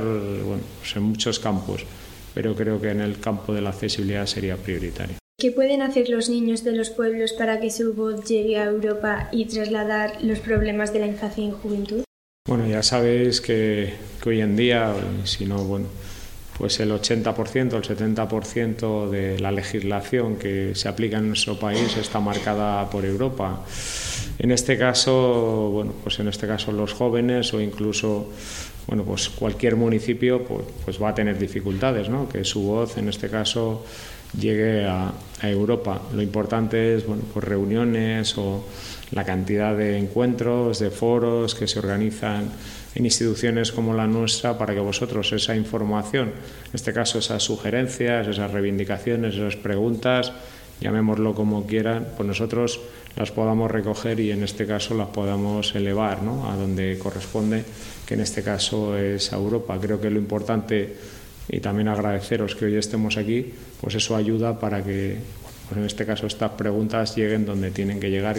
[0.79, 1.85] pues en muchos campos,
[2.33, 5.19] pero creo que en el campo de la accesibilidad sería prioritario.
[5.39, 9.29] ¿Qué pueden hacer los niños de los pueblos para que su voz llegue a Europa
[9.33, 12.05] y trasladar los problemas de la infancia y juventud?
[12.49, 14.95] Bueno, ya sabéis que, que hoy en día,
[15.25, 15.89] si no, bueno,
[16.57, 22.19] pues el 80%, el 70% de la legislación que se aplica en nuestro país está
[22.19, 23.63] marcada por Europa.
[24.39, 28.31] En este caso, bueno, pues en este caso los jóvenes o incluso
[28.87, 32.27] bueno, pues cualquier municipio pues, pues va a tener dificultades, ¿no?
[32.27, 33.85] que su voz en este caso
[34.39, 36.01] llegue a, a Europa.
[36.15, 38.65] Lo importante es bueno, pues reuniones o
[39.13, 42.51] la cantidad de encuentros, de foros que se organizan
[42.95, 48.27] en instituciones como la nuestra para que vosotros esa información, en este caso esas sugerencias,
[48.27, 50.33] esas reivindicaciones, esas preguntas,
[50.81, 52.81] llamémoslo como quieran, pues nosotros
[53.17, 56.51] las podamos recoger y en este caso las podamos elevar ¿no?
[56.51, 57.65] a donde corresponde,
[58.07, 59.79] que en este caso es a Europa.
[59.81, 60.97] Creo que lo importante
[61.49, 65.17] y también agradeceros que hoy estemos aquí, pues eso ayuda para que,
[65.69, 68.37] pues en este caso, estas preguntas lleguen donde tienen que llegar,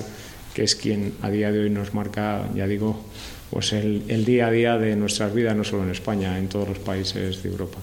[0.54, 2.98] que es quien a día de hoy nos marca, ya digo,
[3.50, 6.80] pues el, día a día de nuestras vidas, no solo en España, en todos los
[6.80, 7.78] países de Europa.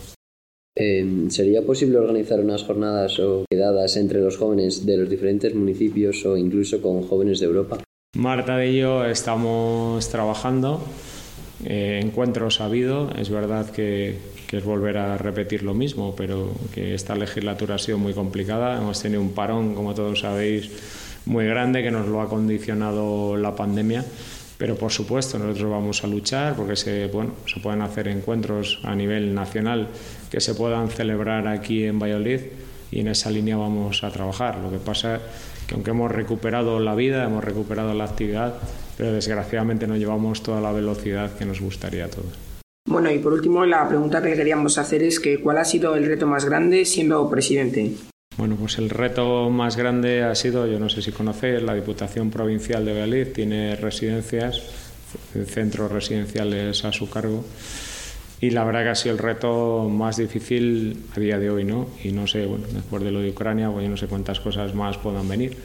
[0.77, 6.27] Em, ¿Sería posible organizar unas jornadas o quedadas entre los jóvenes de los diferentes municipios
[6.27, 7.79] o incluso con jóvenes de Europa?
[8.17, 10.83] Marta de ello estamos trabajando.
[11.65, 13.11] Eh, encuentros ha habido.
[13.17, 14.19] Es verdad que,
[14.55, 18.79] que, es volver a repetir lo mismo, pero que esta legislatura ha sido muy complicada.
[18.79, 20.71] Hemos tenido un parón, como todos sabéis,
[21.27, 24.05] muy grande que nos lo ha condicionado la pandemia
[24.57, 28.95] pero por supuesto nosotros vamos a luchar porque se, bueno, se pueden hacer encuentros a
[28.95, 29.89] nivel nacional
[30.31, 32.41] que se puedan celebrar aquí en Valladolid
[32.91, 34.59] y en esa línea vamos a trabajar.
[34.59, 35.23] Lo que pasa es
[35.67, 38.55] que aunque hemos recuperado la vida, hemos recuperado la actividad,
[38.97, 42.54] pero desgraciadamente no llevamos toda la velocidad que nos gustaría a todos.
[42.87, 46.05] Bueno, y por último, la pregunta que queríamos hacer es que ¿cuál ha sido el
[46.05, 47.93] reto más grande siendo presidente?
[48.37, 52.31] Bueno, pues el reto más grande ha sido, yo no sé si conocéis, la Diputación
[52.31, 54.63] Provincial de Valladolid tiene residencias,
[55.47, 57.45] centros residenciales a su cargo
[58.41, 61.89] y la verdad que ha sido el reto más difícil a día de hoy, ¿no?
[62.03, 64.75] Y no sé, bueno, después de lo de Ucrania, pues yo no sé cuántas cosas
[64.75, 65.57] más puedan venir.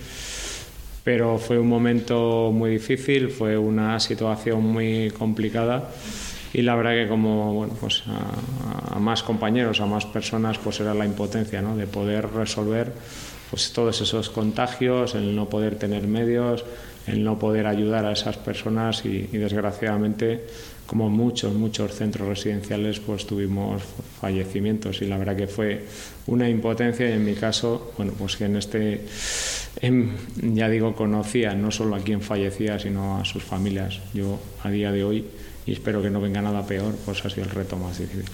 [1.04, 5.90] Pero fue un momento muy difícil, fue una situación muy complicada
[6.54, 10.94] y la verdad que como bueno, pues a, más compañeros, a más personas, pues era
[10.94, 11.76] la impotencia ¿no?
[11.76, 12.94] de poder resolver
[13.50, 16.64] pues todos esos contagios, el no poder tener medios,
[17.08, 20.46] el no poder ayudar a esas personas y, desgraciadamente
[20.86, 23.84] como muchos, muchos centros residenciales pues tuvimos
[24.20, 25.86] fallecimientos y la verdad que fue
[26.26, 29.06] una impotencia y en mi caso, bueno, pues que en este
[29.82, 34.00] ya digo, conocía no solo a quien fallecía, sino a sus familias.
[34.14, 35.26] Yo a día de hoy,
[35.66, 38.26] y espero que no venga nada peor, pues ha sido el reto más difícil.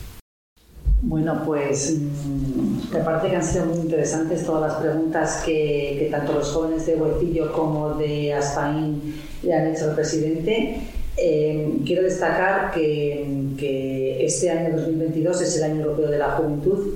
[1.01, 6.33] Bueno, pues mm, me parece que han sido muy interesantes todas las preguntas que, tanto
[6.33, 10.81] los jóvenes de Huecillo como de Aspaín le han hecho al presidente.
[11.17, 16.95] Eh, quiero destacar que, que, este año 2022 es el año europeo de la juventud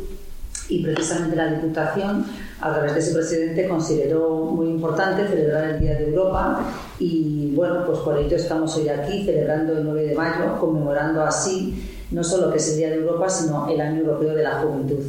[0.69, 2.25] y precisamente la Diputación,
[2.61, 6.61] a través de ese presidente, consideró muy importante celebrar el Día de Europa
[6.99, 11.83] y bueno, pues por ello estamos hoy aquí celebrando el 9 de mayo, conmemorando así
[12.11, 14.99] no solo que es el Día de Europa, sino el Año Europeo de la Juventud.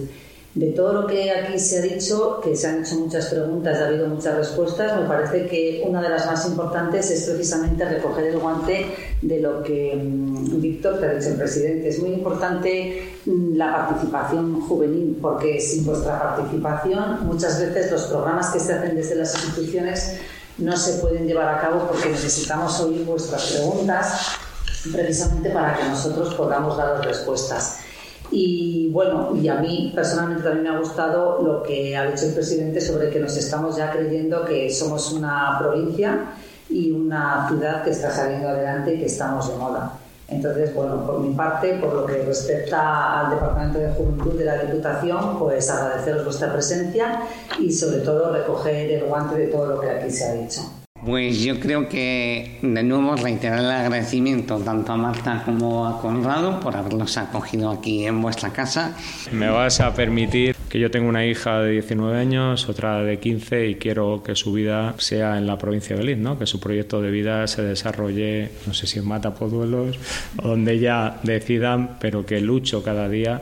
[0.55, 3.87] De todo lo que aquí se ha dicho, que se han hecho muchas preguntas, ha
[3.87, 8.39] habido muchas respuestas, me parece que una de las más importantes es precisamente recoger el
[8.41, 8.87] guante
[9.23, 11.89] de lo que mm, Víctor te ha dicho el presidente.
[11.89, 18.51] Es muy importante mm, la participación juvenil, porque sin vuestra participación muchas veces los programas
[18.51, 20.17] que se hacen desde las instituciones
[20.59, 24.37] no se pueden llevar a cabo porque necesitamos oír vuestras preguntas
[24.93, 27.79] precisamente para que nosotros podamos dar respuestas.
[28.33, 32.35] Y bueno, y a mí personalmente también me ha gustado lo que ha dicho el
[32.35, 36.33] presidente sobre que nos estamos ya creyendo que somos una provincia
[36.69, 39.99] y una ciudad que está saliendo adelante y que estamos de moda.
[40.29, 44.59] Entonces, bueno, por mi parte, por lo que respecta al Departamento de Juventud de la
[44.59, 47.23] Diputación, pues agradeceros vuestra presencia
[47.59, 50.80] y sobre todo recoger el guante de todo lo que aquí se ha dicho.
[51.05, 56.61] Pues yo creo que de nuevo reiterar el agradecimiento tanto a Marta como a Conrado
[56.61, 58.95] por habernos acogido aquí en vuestra casa.
[59.33, 63.69] Me vas a permitir que yo tengo una hija de 19 años, otra de 15
[63.69, 66.39] y quiero que su vida sea en la provincia de Belín, ¿no?
[66.39, 69.99] que su proyecto de vida se desarrolle, no sé si en Matapoduelos
[70.37, 73.41] o donde ya decidan, pero que lucho cada día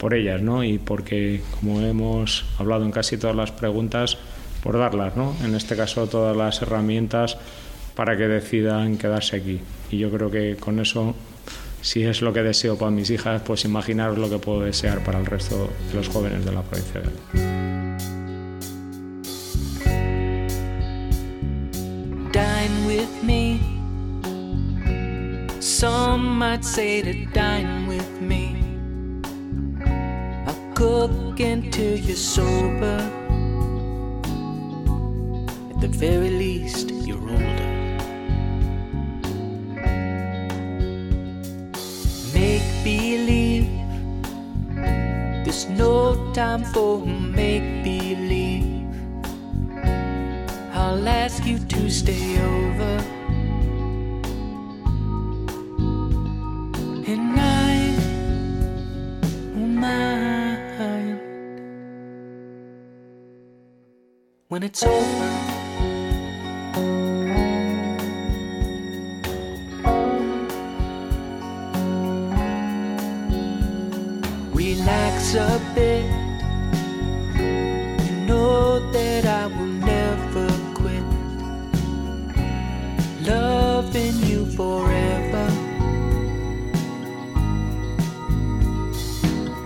[0.00, 0.64] por ellas, ¿no?
[0.64, 4.16] Y porque, como hemos hablado en casi todas las preguntas,
[4.62, 5.34] por darlas, ¿no?
[5.42, 7.36] En este caso todas las herramientas
[7.94, 9.60] para que decidan quedarse aquí.
[9.90, 11.14] Y yo creo que con eso,
[11.82, 15.18] si es lo que deseo para mis hijas, pues imaginaros lo que puedo desear para
[15.18, 17.10] el resto de los jóvenes de la provincia de
[22.32, 23.60] Dine with me.
[25.60, 28.56] Some might say to dine with me.
[30.46, 33.19] I'll cook until you're sober.
[35.80, 37.70] The very least, you're older.
[42.34, 43.66] Make believe
[45.42, 48.94] there's no time for make believe.
[50.74, 53.04] I'll ask you to stay over.
[57.06, 57.96] And I
[59.54, 61.20] oh won't mind
[64.48, 65.49] when it's over.
[75.34, 76.04] A bit.
[77.38, 81.04] You know that I will never quit
[83.26, 85.46] loving you forever.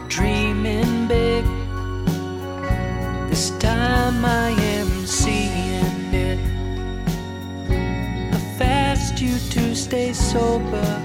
[0.09, 1.45] Dreaming big.
[3.31, 6.39] This time I am seeing it.
[8.35, 11.04] I've asked you to stay sober.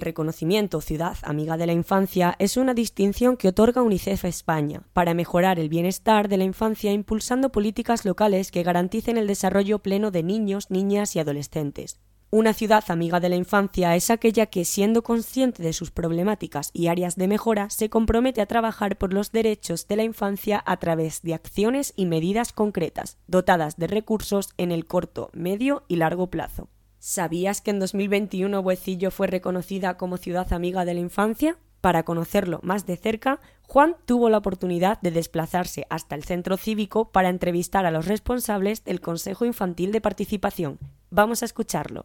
[0.00, 4.80] El reconocimiento Ciudad Amiga de la Infancia es una distinción que otorga UNICEF a España
[4.94, 10.10] para mejorar el bienestar de la infancia impulsando políticas locales que garanticen el desarrollo pleno
[10.10, 12.00] de niños, niñas y adolescentes.
[12.30, 16.86] Una ciudad amiga de la infancia es aquella que, siendo consciente de sus problemáticas y
[16.86, 21.20] áreas de mejora, se compromete a trabajar por los derechos de la infancia a través
[21.20, 26.70] de acciones y medidas concretas, dotadas de recursos en el corto, medio y largo plazo.
[27.02, 31.56] ¿Sabías que en 2021 Huecillo fue reconocida como ciudad amiga de la infancia?
[31.80, 37.10] Para conocerlo más de cerca, Juan tuvo la oportunidad de desplazarse hasta el centro cívico
[37.10, 40.78] para entrevistar a los responsables del Consejo Infantil de Participación.
[41.10, 42.04] Vamos a escucharlo.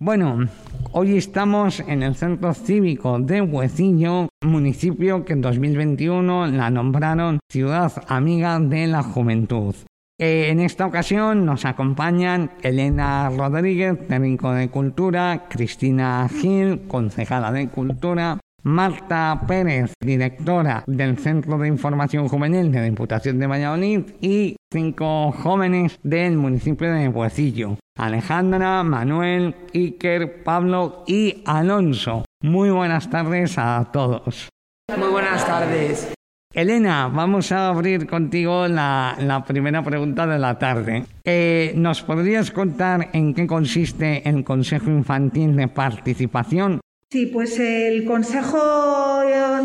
[0.00, 0.48] Bueno,
[0.90, 7.92] hoy estamos en el centro cívico de Huecillo, municipio que en 2021 la nombraron Ciudad
[8.08, 9.76] Amiga de la Juventud.
[10.20, 17.68] Eh, en esta ocasión nos acompañan Elena Rodríguez, técnico de Cultura, Cristina Gil, concejala de
[17.68, 24.56] Cultura, Marta Pérez, directora del Centro de Información Juvenil de la Diputación de Valladolid y
[24.72, 27.76] cinco jóvenes del municipio de Huecillo.
[27.96, 32.24] Alejandra, Manuel, Iker, Pablo y Alonso.
[32.42, 34.48] Muy buenas tardes a todos.
[34.96, 36.12] Muy buenas tardes.
[36.54, 41.04] Elena, vamos a abrir contigo la, primera pregunta de la tarde.
[41.24, 46.80] Eh, ¿Nos podrías contar en qué consiste el Consejo Infantil de Participación
[47.10, 48.58] Sí, pues el Consejo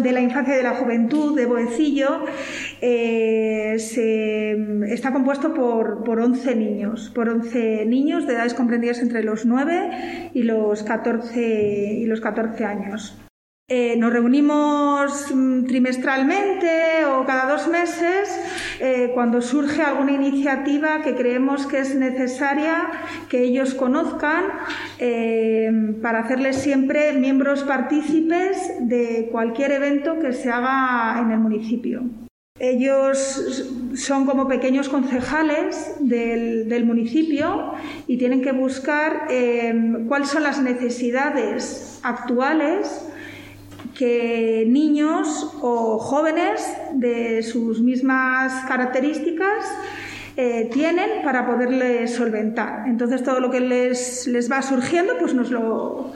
[0.01, 2.25] de la Infancia y de la Juventud de Boecillo
[2.81, 3.75] eh,
[4.87, 10.31] está compuesto por, por 11 niños, por 11 niños de edades comprendidas entre los 9
[10.33, 13.17] y los 14, y los 14 años.
[13.75, 18.29] Eh, nos reunimos mm, trimestralmente o cada dos meses
[18.79, 22.91] eh, cuando surge alguna iniciativa que creemos que es necesaria
[23.29, 24.43] que ellos conozcan
[24.99, 25.71] eh,
[26.03, 32.03] para hacerles siempre miembros partícipes de cualquier evento que se haga en el municipio.
[32.59, 33.17] Ellos
[33.95, 37.73] son como pequeños concejales del, del municipio
[38.05, 39.27] y tienen que buscar
[40.07, 43.09] cuáles son las necesidades actuales
[43.97, 49.65] que niños o jóvenes de sus mismas características
[50.35, 52.87] eh, tienen para poderles solventar.
[52.87, 56.11] Entonces todo lo que les, les va surgiendo pues nos lo,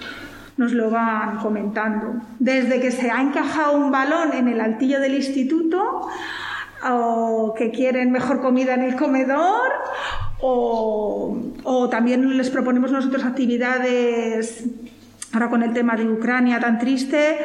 [0.57, 2.21] nos lo van comentando.
[2.39, 6.07] Desde que se ha encajado un balón en el altillo del instituto,
[6.89, 9.71] o que quieren mejor comida en el comedor,
[10.41, 14.65] o, o también les proponemos nosotros actividades
[15.33, 17.37] Ahora con el tema de Ucrania tan triste,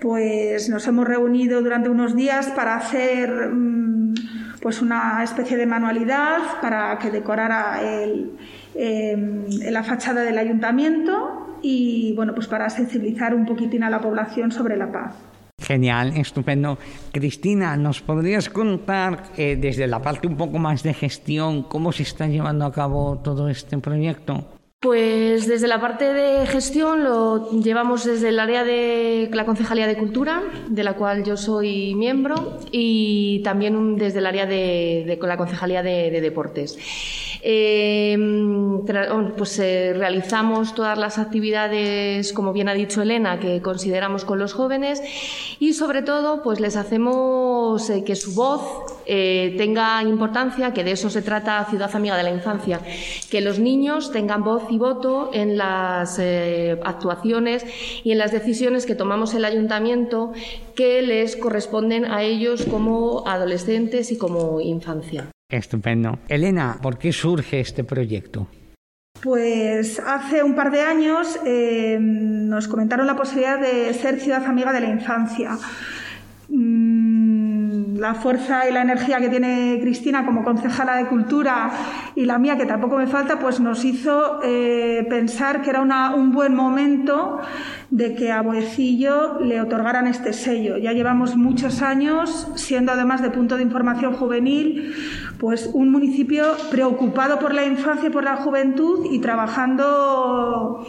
[0.00, 4.14] pues nos hemos reunido durante unos días para hacer mm,
[4.60, 8.32] pues una especie de manualidad para que decorara el,
[8.74, 14.52] em, la fachada del ayuntamiento y bueno, pues para sensibilizar un poquitín a la población
[14.52, 15.14] sobre la paz.
[15.58, 16.78] Genial, estupendo.
[17.12, 22.02] Cristina, ¿nos podrías contar eh, desde la parte un poco más de gestión cómo se
[22.02, 24.59] está llevando a cabo todo este proyecto?
[24.80, 29.98] Pues desde la parte de gestión lo llevamos desde el área de la Concejalía de
[29.98, 35.82] Cultura, de la cual yo soy miembro, y también desde el área de, la Concejalía
[35.82, 36.78] de, Deportes.
[37.42, 38.84] Em,
[39.36, 44.52] pues eh, realizamos todas las actividades, como bien ha dicho Elena, que consideramos con los
[44.52, 45.02] jóvenes
[45.58, 48.62] y sobre todo pues les hacemos eh, que su voz
[49.06, 52.80] eh, tenga importancia, que de eso se trata Ciudad Amiga de la Infancia,
[53.30, 56.20] que los niños tengan voz y voto en las
[56.84, 57.64] actuaciones
[58.04, 60.32] y en las decisiones que tomamos el ayuntamiento
[60.74, 65.30] que les corresponden a ellos como adolescentes y como infancia.
[65.50, 66.18] Estupendo.
[66.28, 68.48] Elena, ¿por qué surge este proyecto?
[69.22, 74.72] Pues hace un par de años eh, nos comentaron la posibilidad de ser ciudad amiga
[74.72, 75.58] de la infancia.
[76.48, 81.70] Mm, la fuerza y la energía que tiene Cristina como concejala de cultura
[82.14, 86.32] y la mía, que tampoco me falta, pues nos hizo eh, pensar que era un
[86.32, 87.40] buen momento
[87.90, 90.78] de que a Boecillo le otorgaran este sello.
[90.78, 94.94] Ya llevamos muchos años siendo además de punto de información juvenil,
[95.40, 100.86] pues un municipio preocupado por la infancia y por la juventud y trabajando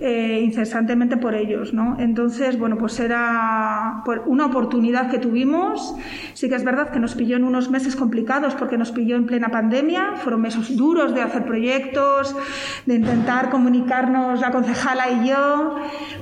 [0.00, 1.96] eh, incesantemente por ellos, ¿no?
[1.98, 5.94] Entonces, bueno, pues era una oportunidad que tuvimos.
[6.34, 9.26] Sí que es verdad que nos pilló en unos meses complicados porque nos pilló en
[9.26, 10.16] plena pandemia.
[10.16, 12.36] Fueron meses duros de hacer proyectos,
[12.84, 15.76] de intentar comunicarnos la concejala y yo,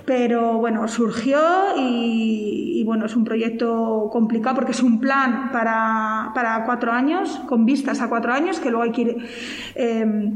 [0.07, 1.41] pero bueno, surgió
[1.77, 7.65] y, bueno, es un proyecto complicado porque es un plan para, para, cuatro años, con
[7.65, 9.17] vistas a cuatro años, que luego hay que ir
[9.75, 10.33] eh,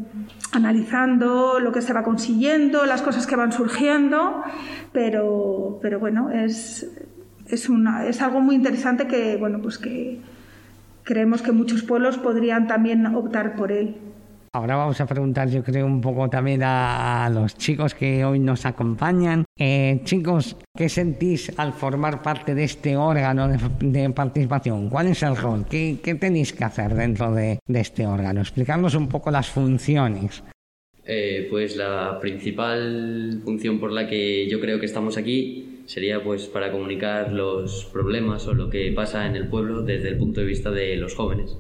[0.53, 4.42] analizando lo que se va consiguiendo, las cosas que van surgiendo,
[4.92, 6.90] pero, pero bueno, es,
[7.46, 10.18] es, una, es algo muy interesante que, bueno, pues que
[11.04, 13.96] creemos que muchos pueblos podrían también optar por él.
[14.52, 18.64] Ahora vamos a preguntar, yo creo, un poco también a, los chicos que hoy nos
[18.64, 19.44] acompañan.
[19.58, 24.88] Eh, chicos, ¿qué sentís al formar parte de este órgano de, participación?
[24.88, 25.66] ¿Cuál es el rol?
[25.68, 28.40] ¿Qué, tenéis que hacer dentro de, de este órgano?
[28.40, 30.42] Explicarnos un poco las funciones.
[31.11, 36.48] Eh, pues la principal función por la que yo creo que estamos aquí sería pues
[36.48, 40.46] para comunicar los problemas o lo que pasa en el pueblo desde el punto de
[40.46, 41.56] vista de los jóvenes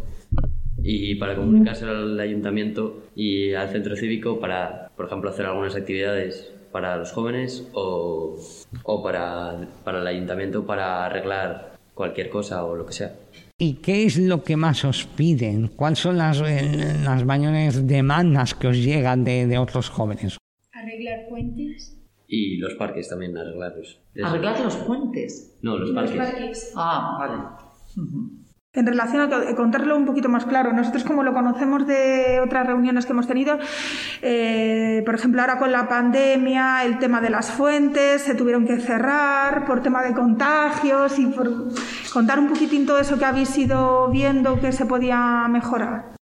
[0.82, 6.52] y para comunicárselo al ayuntamiento y al centro cívico para, por ejemplo, hacer algunas actividades
[6.70, 8.38] para los jóvenes o,
[8.82, 13.16] o para, para el ayuntamiento para arreglar cualquier cosa o lo que sea.
[13.60, 15.66] ¿Y qué es lo que más os piden?
[15.66, 20.38] ¿Cuáles son las, eh, las mayores demandas que os llegan de, de otros jóvenes?
[20.72, 21.98] Arreglar puentes.
[22.28, 24.00] Y los parques también, arreglarlos.
[24.14, 24.26] Eso.
[24.26, 25.58] ¿Arreglar los puentes?
[25.62, 26.72] No, los parques.
[26.76, 28.38] Ah, vale.
[28.74, 33.06] En relación a contarlo un poquito más claro, nosotros como lo conocemos de otras reuniones
[33.06, 33.58] que hemos tenido,
[34.20, 38.78] eh, por ejemplo ahora con la pandemia, el tema de las fuentes se tuvieron que
[38.78, 41.72] cerrar por tema de contagios y por
[42.12, 46.16] contar un poquitín todo eso que habéis ido viendo que se podía mejorar.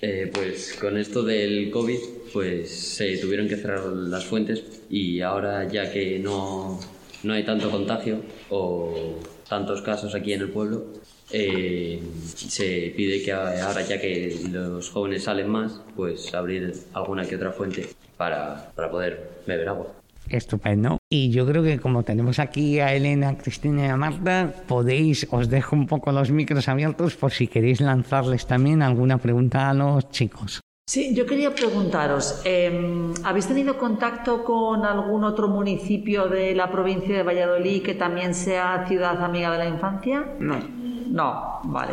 [0.00, 1.98] Eh, pues con esto del COVID,
[2.32, 6.80] pues se tuvieron que cerrar las fuentes y ahora ya que no,
[7.22, 10.86] no hay tanto contagio o tantos casos aquí en el pueblo,
[11.32, 12.02] eh,
[12.34, 17.52] se pide que ahora ya que los jóvenes salen más, pues abrir alguna que otra
[17.52, 19.92] fuente para, para poder beber agua.
[20.28, 20.98] Estupendo.
[21.10, 25.26] Y yo creo que como tenemos aquí a Elena, a Cristina y a Marta, podéis,
[25.30, 29.74] os dejo un poco los micros abiertos por si queréis lanzarles también alguna pregunta a
[29.74, 30.60] los chicos.
[30.88, 37.16] Sí, yo quería preguntaros, eh, ¿habéis tenido contacto con algún otro municipio de la provincia
[37.16, 40.34] de Valladolid que también sea ciudad amiga de la infancia?
[40.38, 40.81] No.
[41.06, 41.92] No, vale.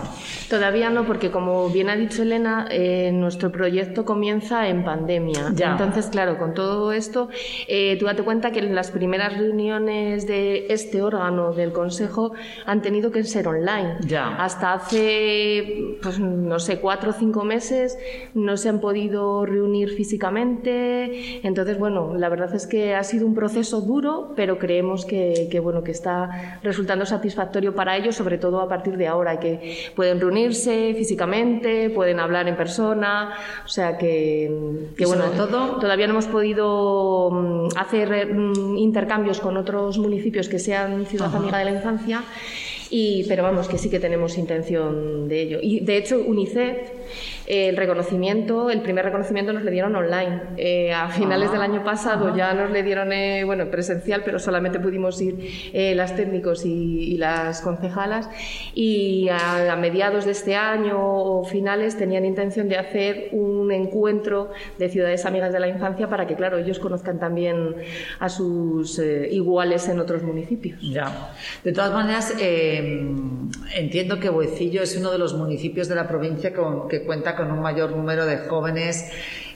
[0.49, 5.51] Todavía no, porque como bien ha dicho Elena, eh, nuestro proyecto comienza en pandemia.
[5.53, 5.71] Ya.
[5.71, 7.29] Entonces, claro, con todo esto,
[7.67, 12.33] eh, tú date cuenta que las primeras reuniones de este órgano del Consejo
[12.65, 13.97] han tenido que ser online.
[14.01, 14.35] Ya.
[14.35, 17.97] Hasta hace, pues no sé, cuatro o cinco meses
[18.33, 21.45] no se han podido reunir físicamente.
[21.45, 25.59] Entonces, bueno, la verdad es que ha sido un proceso duro, pero creemos que, que,
[25.59, 30.19] bueno, que está resultando satisfactorio para ellos, sobre todo a partir de ahora, que pueden
[30.19, 33.33] reunirse físicamente, pueden hablar en persona,
[33.65, 34.49] o sea que,
[34.97, 40.59] que bueno, todo- todavía no hemos podido mm, hacer mm, intercambios con otros municipios que
[40.59, 41.37] sean ciudad Ajá.
[41.37, 42.23] amiga de la infancia.
[42.91, 45.59] Y, pero vamos, que sí que tenemos intención de ello.
[45.61, 46.89] Y de hecho, UNICEF,
[47.49, 50.41] el reconocimiento, el primer reconocimiento nos le dieron online.
[50.57, 52.37] Eh, a finales Ah, del año pasado ajá.
[52.37, 55.35] ya nos le dieron, eh, bueno, presencial, pero solamente pudimos ir
[55.73, 56.69] eh, las técnicos y,
[57.13, 58.29] y las concejalas.
[58.75, 64.51] Y a, a mediados de este año o finales tenían intención de hacer un encuentro
[64.77, 67.75] de ciudades amigas de la infancia para que, claro, ellos conozcan también
[68.19, 70.79] a sus eh, iguales en otros municipios.
[70.81, 71.31] Ya.
[71.63, 73.09] De todas maneras, eh,
[73.75, 77.51] entiendo que Boecillo es uno de los municipios de la provincia con- que cuenta con
[77.53, 79.09] un mayor número de jóvenes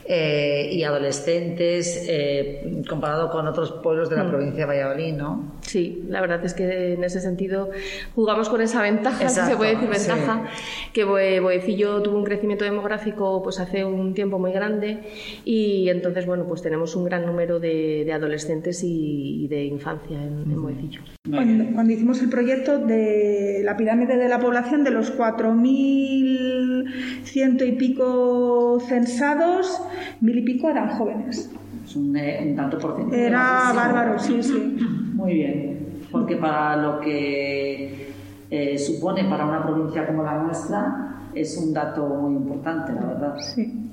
[0.05, 4.29] eh, y adolescentes eh, comparado con otros pueblos de la Mm.
[4.29, 5.53] provincia de Valladolid, ¿no?
[5.61, 7.69] Sí, la verdad es que en ese sentido
[8.15, 10.07] jugamos con esa ventaja, si se Exacto, puede decir sí.
[10.09, 10.45] ventaja,
[10.93, 14.99] que Boe- Boecillo tuvo un crecimiento demográfico pues hace un tiempo muy grande
[15.45, 20.17] y entonces bueno pues tenemos un gran número de, de adolescentes y, y de infancia
[20.21, 21.01] en, en Boecillo.
[21.29, 27.71] Cuando, cuando hicimos el proyecto de la pirámide de la población, de los 4.100 y
[27.73, 29.79] pico censados,
[30.21, 31.51] mil y pico eran jóvenes.
[31.85, 33.15] Es un, eh, un tanto por ciento.
[33.15, 33.75] Era bajísimo.
[33.81, 34.77] bárbaro, sí, sí.
[35.13, 38.11] Muy bien, porque para lo que
[38.49, 43.35] eh, supone para una provincia como la nuestra es un dato muy importante, la verdad.
[43.39, 43.89] Sí.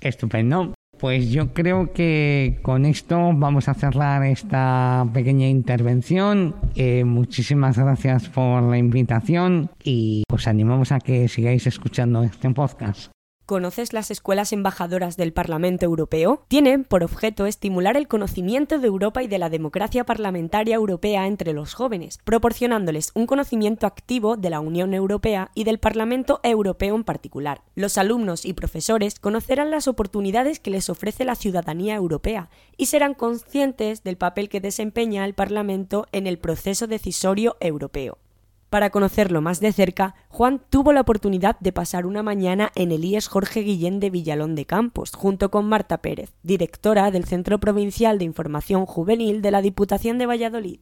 [0.00, 0.74] Estupendo.
[0.98, 6.54] Pues yo creo que con esto vamos a cerrar esta pequeña intervención.
[6.76, 13.13] Eh, muchísimas gracias por la invitación y os animamos a que sigáis escuchando este podcast.
[13.46, 16.46] ¿Conoces las escuelas embajadoras del Parlamento Europeo?
[16.48, 21.52] Tienen por objeto estimular el conocimiento de Europa y de la democracia parlamentaria europea entre
[21.52, 27.04] los jóvenes, proporcionándoles un conocimiento activo de la Unión Europea y del Parlamento Europeo en
[27.04, 27.60] particular.
[27.74, 33.12] Los alumnos y profesores conocerán las oportunidades que les ofrece la ciudadanía europea y serán
[33.12, 38.16] conscientes del papel que desempeña el Parlamento en el proceso decisorio europeo.
[38.74, 43.04] Para conocerlo más de cerca, Juan tuvo la oportunidad de pasar una mañana en el
[43.04, 48.18] IES Jorge Guillén de Villalón de Campos, junto con Marta Pérez, directora del Centro Provincial
[48.18, 50.80] de Información Juvenil de la Diputación de Valladolid.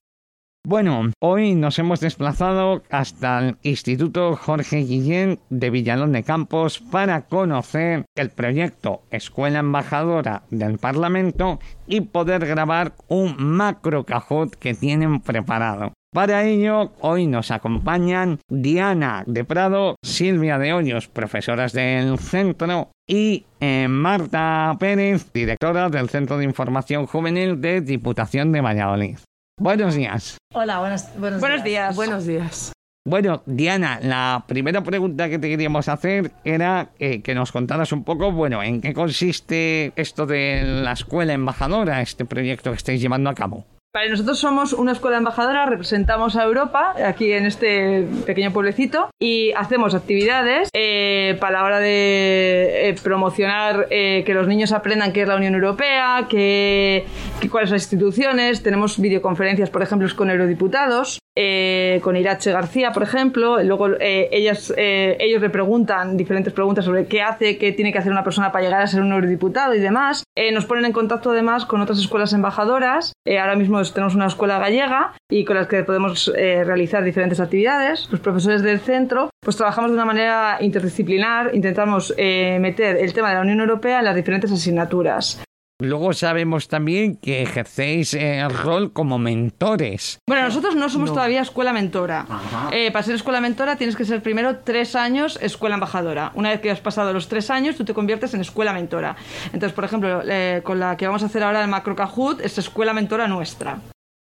[0.66, 7.26] Bueno, hoy nos hemos desplazado hasta el Instituto Jorge Guillén de Villalón de Campos para
[7.26, 15.20] conocer el proyecto Escuela Embajadora del Parlamento y poder grabar un macro cajot que tienen
[15.20, 15.92] preparado.
[16.14, 23.46] Para ello, hoy nos acompañan Diana de Prado, Silvia de Hoyos, profesoras del centro, y
[23.60, 29.20] eh, Marta Pérez, directora del Centro de Información Juvenil de Diputación de Valladolid.
[29.58, 30.36] Buenos días.
[30.52, 31.96] Hola, buenos, buenos, Buenos días.
[31.96, 32.72] Buenos días.
[33.06, 38.04] Bueno, Diana, la primera pregunta que te queríamos hacer era eh, que nos contaras un
[38.04, 43.30] poco, bueno, en qué consiste esto de la escuela embajadora, este proyecto que estáis llevando
[43.30, 43.64] a cabo.
[43.94, 49.52] Vale, nosotros somos una escuela embajadora, representamos a Europa aquí en este pequeño pueblecito y
[49.52, 55.20] hacemos actividades eh, para la hora de eh, promocionar eh, que los niños aprendan qué
[55.22, 57.04] es la Unión Europea, que,
[57.38, 58.62] que cuáles son las instituciones.
[58.62, 61.18] Tenemos videoconferencias, por ejemplo, con eurodiputados.
[61.34, 63.62] eh, con Irache García, por ejemplo.
[63.62, 67.98] Luego eh, ellas, eh, ellos le preguntan diferentes preguntas sobre qué hace, qué tiene que
[67.98, 70.24] hacer una persona para llegar a ser un eurodiputado y demás.
[70.52, 73.12] Nos ponen en contacto además con otras escuelas embajadoras.
[73.40, 78.08] Ahora mismo tenemos una escuela gallega y con las que podemos eh, realizar diferentes actividades.
[78.10, 83.30] Los profesores del centro, pues trabajamos de una manera interdisciplinar, intentamos eh, meter el tema
[83.30, 85.42] de la Unión Europea en las diferentes asignaturas.
[85.82, 90.18] Luego sabemos también que ejercéis eh, el rol como mentores.
[90.28, 91.14] Bueno, nosotros no somos No.
[91.16, 92.24] todavía escuela mentora.
[92.70, 96.32] Eh, para ser escuela mentora tienes que ser primero tres años escuela embajadora.
[96.34, 99.16] Una vez que has pasado los tres años, tú te conviertes en escuela mentora.
[99.46, 102.56] Entonces, por ejemplo, eh, con la que vamos a hacer ahora el Macro Kahoot, es
[102.58, 103.78] escuela mentora nuestra.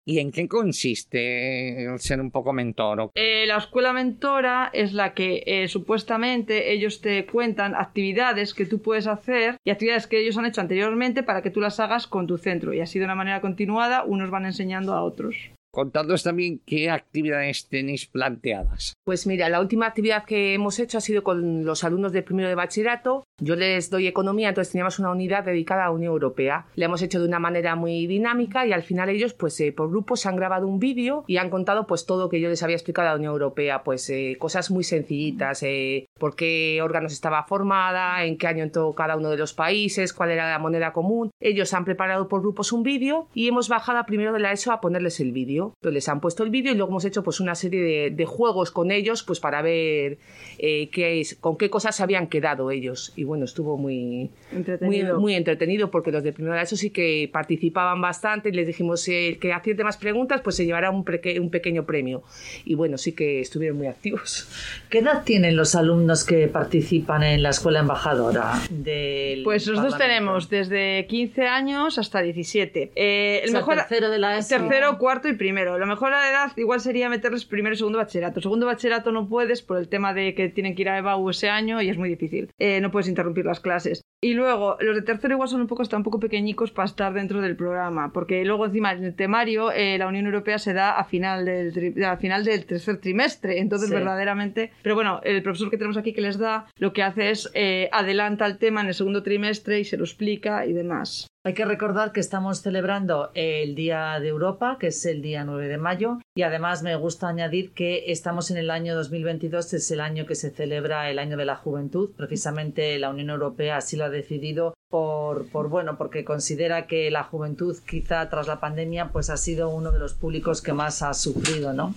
[0.09, 3.01] ¿Y en qué consiste el ser un poco mentor?
[3.01, 8.65] ¿O Eh, la escuela mentora es la que eh, supuestamente ellos te cuentan actividades que
[8.65, 12.07] tú puedes hacer y actividades que ellos han hecho anteriormente para que tú las hagas
[12.07, 12.73] con tu centro.
[12.73, 15.35] Y así de una manera continuada, unos van enseñando a otros.
[15.77, 18.93] Contadnos también qué actividades tenéis planteadas.
[19.03, 22.49] Pues mira, la última actividad que hemos hecho ha sido con los alumnos de primero
[22.49, 23.23] de bachillerato.
[23.39, 26.65] Yo les doy economía, entonces teníamos una unidad dedicada a la Unión Europea.
[26.73, 29.91] La hemos hecho de una manera muy dinámica y al final ellos, pues eh, por
[29.91, 33.09] grupos, han grabado un vídeo y han contado pues todo que yo les había explicado
[33.09, 38.23] a la Unión Europea, pues eh, cosas muy sencillitas, eh, por qué órganos estaba formada,
[38.25, 41.31] en qué año entró cada uno de los países, cuál era la moneda común.
[41.39, 44.71] Ellos han preparado por grupos un vídeo y hemos bajado a primero de la ESO
[44.71, 45.73] a ponerles el vídeo.
[45.77, 48.25] Entonces les han puesto el vídeo y luego hemos hecho pues una serie de, de
[48.25, 50.17] juegos con ellos pues para ver
[50.59, 53.13] eh, qué es, con qué cosas se habían quedado ellos.
[53.15, 55.19] Y bueno, estuvo muy muy, Entretenido.
[55.19, 58.67] muy entretenido porque los de primero de la ESO sí que participaban bastante y les
[58.67, 61.05] dijimos eh, el que acierte más preguntas pues se llevará un,
[61.41, 62.23] un pequeño premio.
[62.65, 64.47] Y bueno, sí que estuvieron muy activos.
[64.89, 68.53] ¿Qué edad tienen los alumnos que participan en la escuela embajadora?
[68.69, 72.91] Del Pues nosotros tenemos desde 15 años hasta 17.
[72.95, 74.57] Eh, el O sea, mejor tercero de la ESO.
[74.57, 75.77] Tercero, cuarto y primero.
[75.77, 78.41] La mejor edad igual sería meterles primero y segundo bachillerato.
[78.41, 81.49] Segundo bachillerato no puedes por el tema de que tienen que ir a EBAU ese
[81.49, 82.49] año y es muy difícil.
[82.59, 84.01] Eh, no puedes interrumpir las clases.
[84.21, 87.13] Y luego, los de tercero igual son un poco, están un poco pequeñicos para estar
[87.13, 90.97] dentro del programa, porque luego encima en el temario eh, la Unión Europea se da
[90.97, 93.93] a final del, a final del tercer trimestre, entonces Sí.
[93.95, 94.71] verdaderamente...
[94.81, 97.89] Pero bueno, el profesor que tenemos aquí que les da, lo que hace es eh,
[97.91, 101.27] adelanta el tema en el segundo trimestre y se lo explica y demás.
[101.47, 105.69] Hay que recordar que estamos celebrando el Día de Europa, que es el día 9
[105.69, 110.01] de mayo, y además me gusta añadir que estamos en el año 2022, es el
[110.01, 112.09] año que se celebra el año de la juventud.
[112.17, 117.23] Precisamente la Unión Europea así lo ha decidido por, por bueno, porque considera que la
[117.23, 121.13] juventud quizá tras la pandemia pues ha sido uno de los públicos que más ha
[121.13, 121.93] sufrido, ¿no?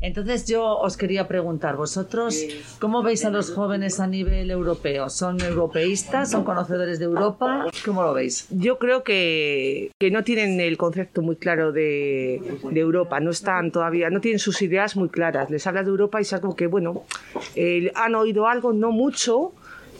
[0.00, 2.36] Entonces yo os quería preguntar, vosotros,
[2.78, 5.10] ¿cómo veis a los jóvenes a nivel europeo?
[5.10, 6.30] ¿Son europeístas?
[6.30, 7.66] ¿Son conocedores de Europa?
[7.84, 8.46] ¿Cómo lo veis?
[8.50, 12.40] Yo creo que, que no tienen el concepto muy claro de,
[12.74, 15.50] Europa, no están todavía, no tienen sus ideas muy claras.
[15.50, 17.04] Les hablas de Europa y es algo que, bueno,
[17.54, 19.52] eh, han oído algo, no mucho,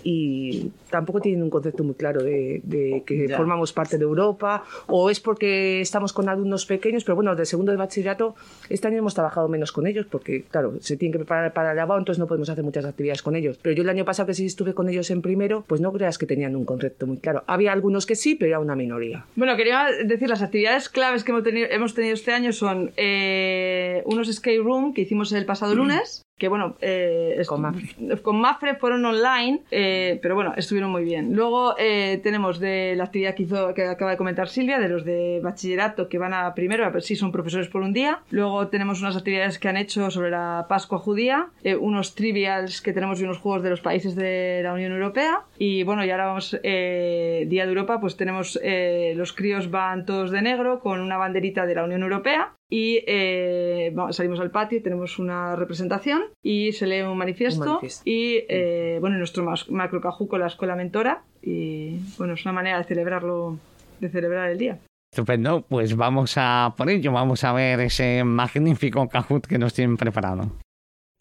[0.04, 3.36] y tampoco tienen un concepto muy claro de, de que Ya.
[3.36, 7.72] formamos parte de Europa, o es porque estamos con alumnos pequeños, pero bueno, de segundo
[7.72, 8.34] de bachillerato,
[8.68, 11.76] este año hemos trabajado menos con ellos, porque claro, se tienen que preparar para el
[11.76, 13.58] lavado, entonces no podemos hacer muchas actividades con ellos.
[13.62, 16.18] Pero yo el año pasado que sí estuve con ellos en primero, pues no creas
[16.18, 17.42] que tenían un concepto muy claro.
[17.46, 19.24] Había algunos que sí, pero era una minoría.
[19.36, 24.02] Bueno, quería decir, las actividades claves que hemos tenido, hemos tenido este año son eh,
[24.06, 27.86] unos escape room que hicimos el pasado lunes, que bueno, eh, Con Mafre.
[28.22, 31.36] con Mafre fueron online, eh, pero bueno, estuvieron muy bien.
[31.36, 35.04] Luego eh, tenemos de la actividad que hizo, que acaba de comentar Silvia, de los
[35.04, 38.20] de bachillerato que van a primero, a ver si son profesores por un día.
[38.30, 42.94] Luego tenemos unas actividades que han hecho sobre la Pascua judía, eh, unos trivials que
[42.94, 45.42] tenemos y unos juegos de los países de la Unión Europea.
[45.58, 50.06] Y bueno, y ahora vamos, eh, Día de Europa, pues tenemos, eh, los críos van
[50.06, 52.54] todos de negro con una banderita de la Unión Europea.
[52.72, 57.60] Y eh, vamos- salimos al patio y tenemos una representación y se lee un manifiesto.
[57.62, 58.02] Un manifiesto.
[58.04, 61.22] Y eh, bueno, nuestro macro cajú con la escuela mentora.
[61.42, 63.58] Y bueno, es una manera de celebrarlo,
[64.00, 64.78] de celebrar el día.
[65.12, 69.96] Estupendo, pues vamos a por ello, vamos a ver ese magnífico Kahoot que nos tienen
[69.96, 70.52] preparado.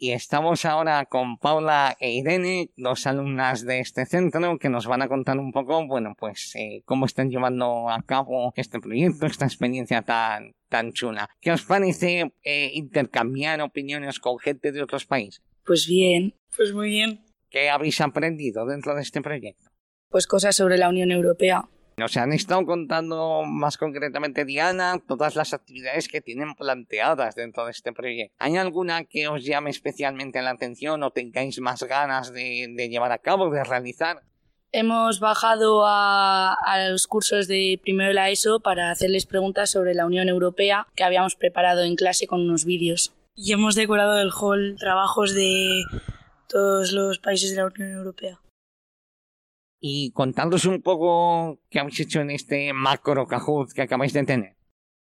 [0.01, 5.01] Y estamos ahora con Paula e Irene, dos alumnas de este centro, que nos van
[5.01, 9.43] a contar un poco, bueno, pues eh, cómo están llevando a cabo este proyecto, esta
[9.43, 11.29] experiencia tan, tan chula.
[11.41, 15.43] ¿Qué os parece eh, intercambiar opiniones con gente de otros países?
[15.65, 17.25] Pues bien, pues muy bien.
[17.49, 19.69] ¿Qué habéis aprendido dentro de este proyecto?
[20.07, 21.67] Pues cosas sobre la Unión Europea.
[21.99, 27.71] Nos han estado contando más concretamente, Diana, todas las actividades que tienen planteadas dentro de
[27.71, 28.33] este proyecto.
[28.39, 33.17] ¿Hay alguna que os llame especialmente la atención o tengáis más ganas de, llevar a
[33.17, 34.21] cabo, de realizar?
[34.71, 36.55] Hemos bajado a,
[36.89, 41.03] los cursos de primero de la ESO para hacerles preguntas sobre la Unión Europea que
[41.03, 43.13] habíamos preparado en clase con unos vídeos.
[43.35, 45.83] Y hemos decorado el hall trabajos de
[46.47, 48.39] todos los países de la Unión Europea
[49.79, 54.55] y contándonos un poco qué habéis hecho en este macro Kahoot que acabáis de tener.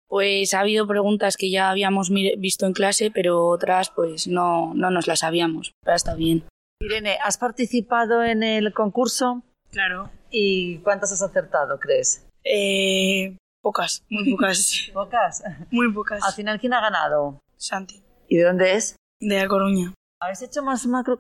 [0.09, 4.91] Pues ha habido preguntas que ya habíamos visto en clase, pero otras pues no, no
[4.91, 5.73] nos las sabíamos.
[5.83, 6.45] Pero está bien.
[6.81, 9.43] Irene, ¿has participado en el concurso?
[9.71, 10.11] Claro.
[10.31, 12.27] ¿Y cuántas has acertado, crees?
[12.45, 14.91] Eh, pocas, muy pocas.
[14.95, 15.43] ¿Pocas?
[15.71, 16.23] Muy pocas.
[16.23, 17.41] Al final, ¿quién ha ganado?
[17.57, 18.03] Santi.
[18.29, 18.97] ¿Y de dónde es?
[19.21, 19.95] De La Coruña.
[20.21, 21.19] ¿Habéis hecho más macro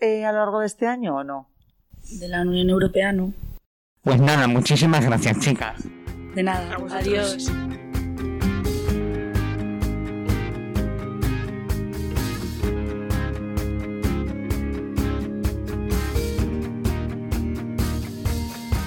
[0.00, 1.51] eh, a lo largo de este año o no?
[2.10, 3.32] De la Unión Europea, ¿no?
[4.02, 5.82] Pues nada, muchísimas gracias, chicas.
[6.34, 7.50] De nada, adiós.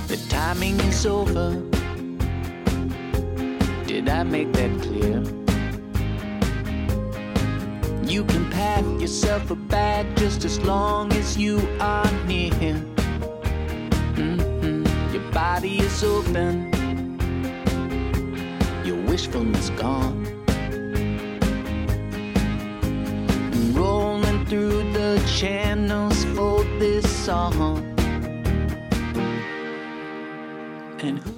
[0.08, 1.62] The timing is over.
[3.88, 5.24] Did I make that clear?
[8.04, 12.95] You can pack yourself a bag just as long as you are near.